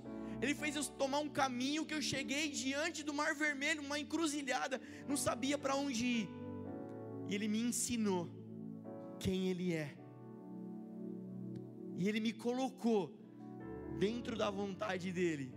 [0.42, 4.80] Ele fez eu tomar um caminho que eu cheguei diante do Mar Vermelho, uma encruzilhada,
[5.06, 6.28] não sabia para onde ir.
[7.28, 8.28] E Ele me ensinou
[9.20, 9.99] quem Ele é.
[12.00, 13.02] E Ele me colocou
[14.04, 15.48] dentro da vontade dEle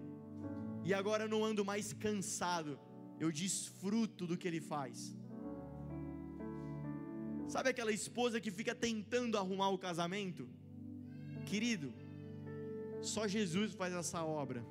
[0.86, 2.78] e agora eu não ando mais cansado,
[3.20, 5.16] eu desfruto do que Ele faz.
[7.48, 10.50] Sabe aquela esposa que fica tentando arrumar o casamento?
[11.46, 11.94] Querido,
[13.02, 14.66] só Jesus faz essa obra.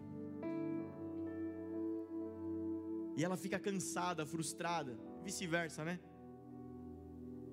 [3.17, 5.99] E ela fica cansada, frustrada, vice-versa, né?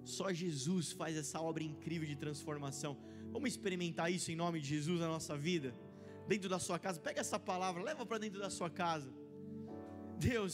[0.03, 2.97] Só Jesus faz essa obra incrível de transformação.
[3.31, 5.73] Vamos experimentar isso em nome de Jesus na nossa vida?
[6.31, 6.97] dentro da sua casa.
[7.07, 9.09] Pega essa palavra, leva para dentro da sua casa.
[10.29, 10.53] Deus,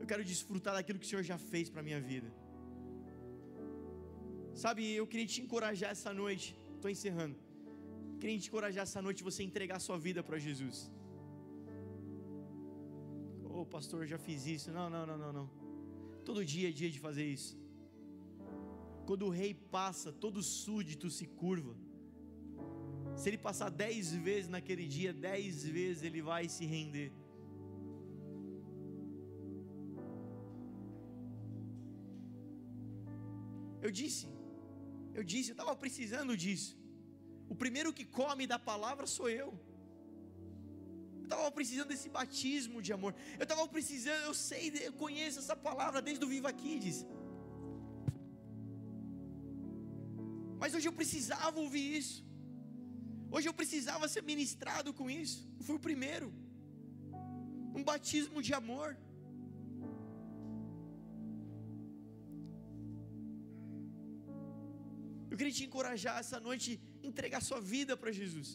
[0.00, 2.28] eu quero desfrutar daquilo que o Senhor já fez para minha vida.
[4.62, 6.46] Sabe, eu queria te encorajar essa noite.
[6.76, 7.36] Estou encerrando.
[8.20, 10.78] Queria te encorajar essa noite você entregar sua vida para Jesus.
[13.56, 14.68] Oh, pastor, eu já fiz isso.
[14.78, 15.46] Não, não, não, não, não.
[16.28, 17.52] Todo dia é dia de fazer isso.
[19.08, 21.74] Quando o rei passa, todo súdito se curva.
[23.16, 27.12] Se ele passar dez vezes naquele dia, dez vezes ele vai se render.
[33.86, 34.26] Eu disse,
[35.18, 36.72] eu disse, eu estava precisando disso.
[37.52, 39.48] O primeiro que come da palavra sou eu.
[41.18, 43.14] Eu estava precisando desse batismo de amor.
[43.38, 47.06] Eu estava precisando, eu sei, eu conheço essa palavra desde o Viva Kids.
[50.64, 52.18] Mas hoje eu precisava ouvir isso.
[53.34, 55.40] Hoje eu precisava ser ministrado com isso.
[55.58, 56.28] Eu fui o primeiro.
[57.78, 58.88] Um batismo de amor.
[65.30, 68.48] Eu queria te encorajar essa noite, entregar sua vida para Jesus.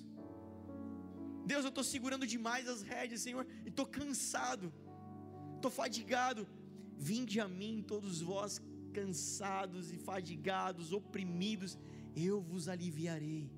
[1.52, 4.74] Deus, eu estou segurando demais as rédeas, Senhor, e estou cansado,
[5.58, 6.48] estou fadigado.
[7.12, 8.60] Vinde a mim, todos vós
[9.00, 11.78] cansados e fadigados, oprimidos,
[12.16, 13.50] eu vos aliviarei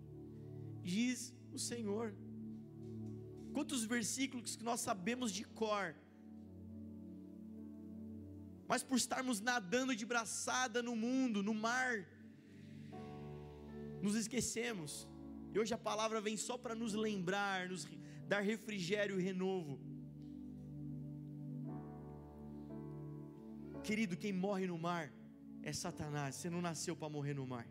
[0.82, 2.14] diz o Senhor.
[3.54, 5.96] Quantos versículos que nós sabemos de cor,
[8.68, 12.08] mas por estarmos nadando de braçada no mundo, no mar,
[14.02, 15.08] nos esquecemos.
[15.54, 17.86] E hoje a palavra vem só para nos lembrar, nos
[18.28, 19.80] dar refrigério e renovo.
[23.84, 25.12] Querido, quem morre no mar
[25.62, 26.36] é Satanás.
[26.36, 27.68] Você não nasceu para morrer no mar.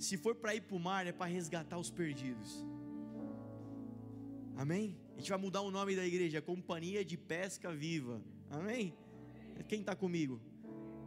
[0.00, 2.64] Se for para ir para o mar, é para resgatar os perdidos.
[4.56, 4.96] Amém?
[5.14, 8.22] A gente vai mudar o nome da igreja, Companhia de Pesca Viva.
[8.48, 8.94] Amém?
[9.68, 10.40] Quem está comigo?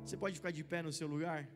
[0.06, 1.50] Você pode ficar de pé no seu lugar?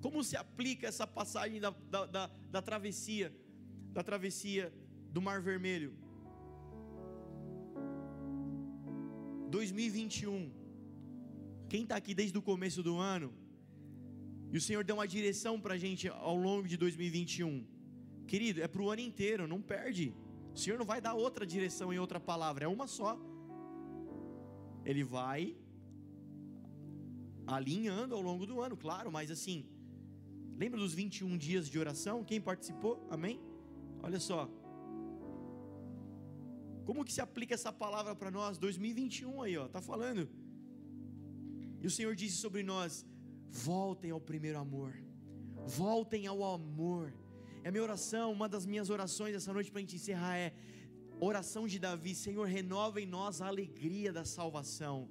[0.00, 3.34] Como se aplica essa passagem da, da, da, da travessia,
[3.92, 4.72] da travessia
[5.10, 5.92] do Mar Vermelho?
[9.50, 10.59] 2021.
[11.70, 13.32] Quem está aqui desde o começo do ano,
[14.52, 17.64] e o Senhor deu uma direção para a gente ao longo de 2021.
[18.26, 20.06] Querido, é para o ano inteiro, não perde.
[20.52, 23.12] O Senhor não vai dar outra direção em outra palavra, é uma só.
[24.84, 25.56] Ele vai
[27.46, 29.64] alinhando ao longo do ano, claro, mas assim,
[30.56, 32.24] lembra dos 21 dias de oração?
[32.24, 33.06] Quem participou?
[33.08, 33.40] Amém?
[34.02, 34.50] Olha só.
[36.84, 38.58] Como que se aplica essa palavra para nós?
[38.58, 40.28] 2021 aí, ó, tá falando.
[41.82, 43.06] E o Senhor disse sobre nós:
[43.48, 44.94] voltem ao primeiro amor,
[45.66, 47.12] voltem ao amor.
[47.62, 50.54] É a minha oração, uma das minhas orações essa noite para a gente encerrar é
[51.20, 55.08] oração de Davi: Senhor, renova em nós a alegria da salvação.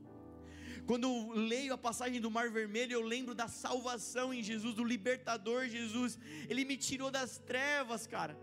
[0.85, 5.67] Quando leio a passagem do Mar Vermelho, eu lembro da salvação em Jesus, do libertador
[5.67, 6.17] Jesus.
[6.47, 8.35] Ele me tirou das trevas, cara.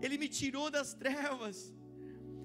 [0.00, 1.74] Ele me tirou das trevas.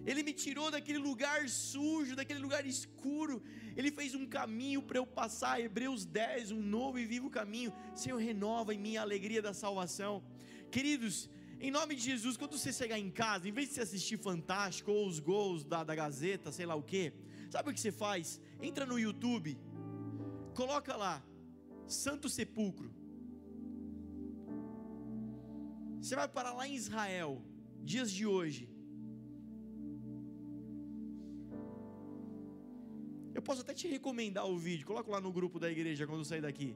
[0.05, 3.41] Ele me tirou daquele lugar sujo, daquele lugar escuro.
[3.75, 5.59] Ele fez um caminho para eu passar.
[5.59, 7.73] Hebreus 10, um novo e vivo caminho.
[7.95, 10.23] Senhor, renova em mim a alegria da salvação.
[10.69, 11.29] Queridos,
[11.59, 14.91] em nome de Jesus, quando você chegar em casa, em vez de você assistir Fantástico
[14.91, 17.13] ou os gols da, da Gazeta, sei lá o que,
[17.49, 18.39] sabe o que você faz?
[18.61, 19.57] Entra no YouTube,
[20.53, 21.23] coloca lá,
[21.87, 22.93] Santo Sepulcro.
[25.99, 27.41] Você vai parar lá em Israel,
[27.81, 28.69] dias de hoje.
[33.35, 36.41] Eu posso até te recomendar o vídeo, coloca lá no grupo da igreja quando sair
[36.41, 36.69] daqui.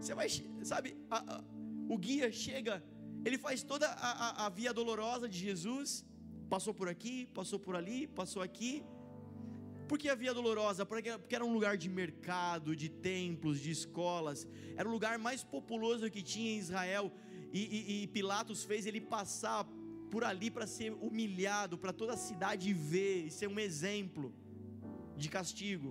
[0.00, 0.28] Você vai,
[0.62, 1.44] sabe, a, a,
[1.86, 2.82] o guia chega,
[3.22, 6.02] ele faz toda a, a, via dolorosa de Jesus,
[6.48, 8.82] passou por aqui, passou por ali, passou aqui.
[9.86, 10.86] Por que a via dolorosa?
[10.86, 15.44] Porque, porque era um lugar de mercado, de templos, de escolas, era o lugar mais
[15.44, 17.12] populoso que tinha em Israel.
[17.52, 19.68] E, e, e Pilatos fez ele passar
[20.12, 24.34] por ali para ser humilhado, para toda a cidade ver e ser um exemplo
[25.16, 25.90] de castigo.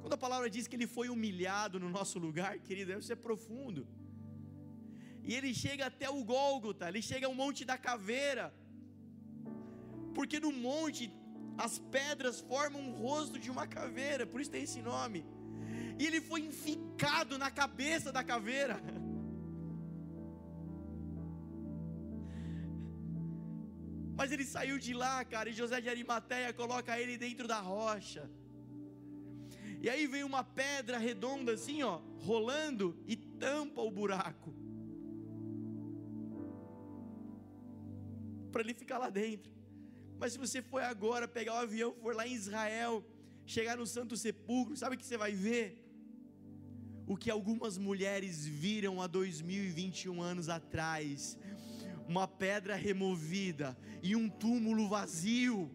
[0.00, 3.86] Quando a palavra diz que ele foi humilhado no nosso lugar, querido, isso é profundo.
[5.22, 8.52] E ele chega até o Gólgota, ele chega ao Monte da Caveira,
[10.16, 11.04] porque no monte
[11.56, 15.24] as pedras formam o rosto de uma caveira, por isso tem esse nome.
[15.98, 18.80] E ele foi enficado na cabeça da caveira.
[24.22, 28.30] Mas ele saiu de lá, cara, e José de Arimateia coloca ele dentro da rocha.
[29.80, 31.96] E aí vem uma pedra redonda assim, ó,
[32.28, 34.54] rolando e tampa o buraco.
[38.52, 39.50] Para ele ficar lá dentro.
[40.20, 43.04] Mas se você for agora pegar o avião, for lá em Israel,
[43.44, 45.84] chegar no Santo Sepulcro, sabe o que você vai ver?
[47.08, 51.36] O que algumas mulheres viram há 2021 anos atrás
[52.08, 55.70] uma pedra removida e um túmulo vazio.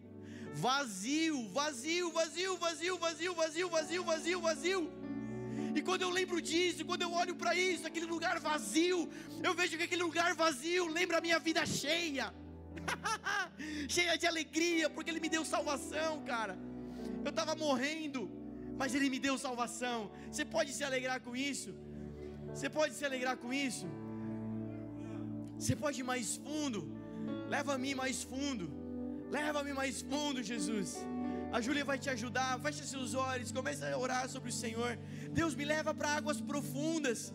[0.54, 4.92] Vazio, vazio, vazio, vazio, vazio, vazio, vazio, vazio, vazio.
[5.74, 9.08] E quando eu lembro disso, quando eu olho para isso, aquele lugar vazio,
[9.42, 12.32] eu vejo que aquele lugar vazio lembra a minha vida cheia.
[13.88, 16.58] cheia de alegria, porque ele me deu salvação, cara.
[17.24, 18.30] Eu estava morrendo,
[18.76, 20.10] mas ele me deu salvação.
[20.30, 21.74] Você pode se alegrar com isso?
[22.54, 23.86] Você pode se alegrar com isso?
[25.58, 26.80] Você pode ir mais fundo.
[27.48, 28.70] Leva-me mais fundo.
[29.30, 30.90] Leva-me mais fundo, Jesus.
[31.52, 32.60] A Júlia vai te ajudar.
[32.60, 33.52] Feche seus olhos.
[33.52, 34.98] Comece a orar sobre o Senhor.
[35.32, 37.32] Deus me leva para águas profundas.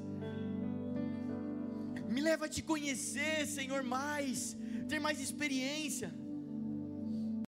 [2.16, 4.56] Me leva a te conhecer, Senhor, mais.
[4.88, 6.14] Ter mais experiência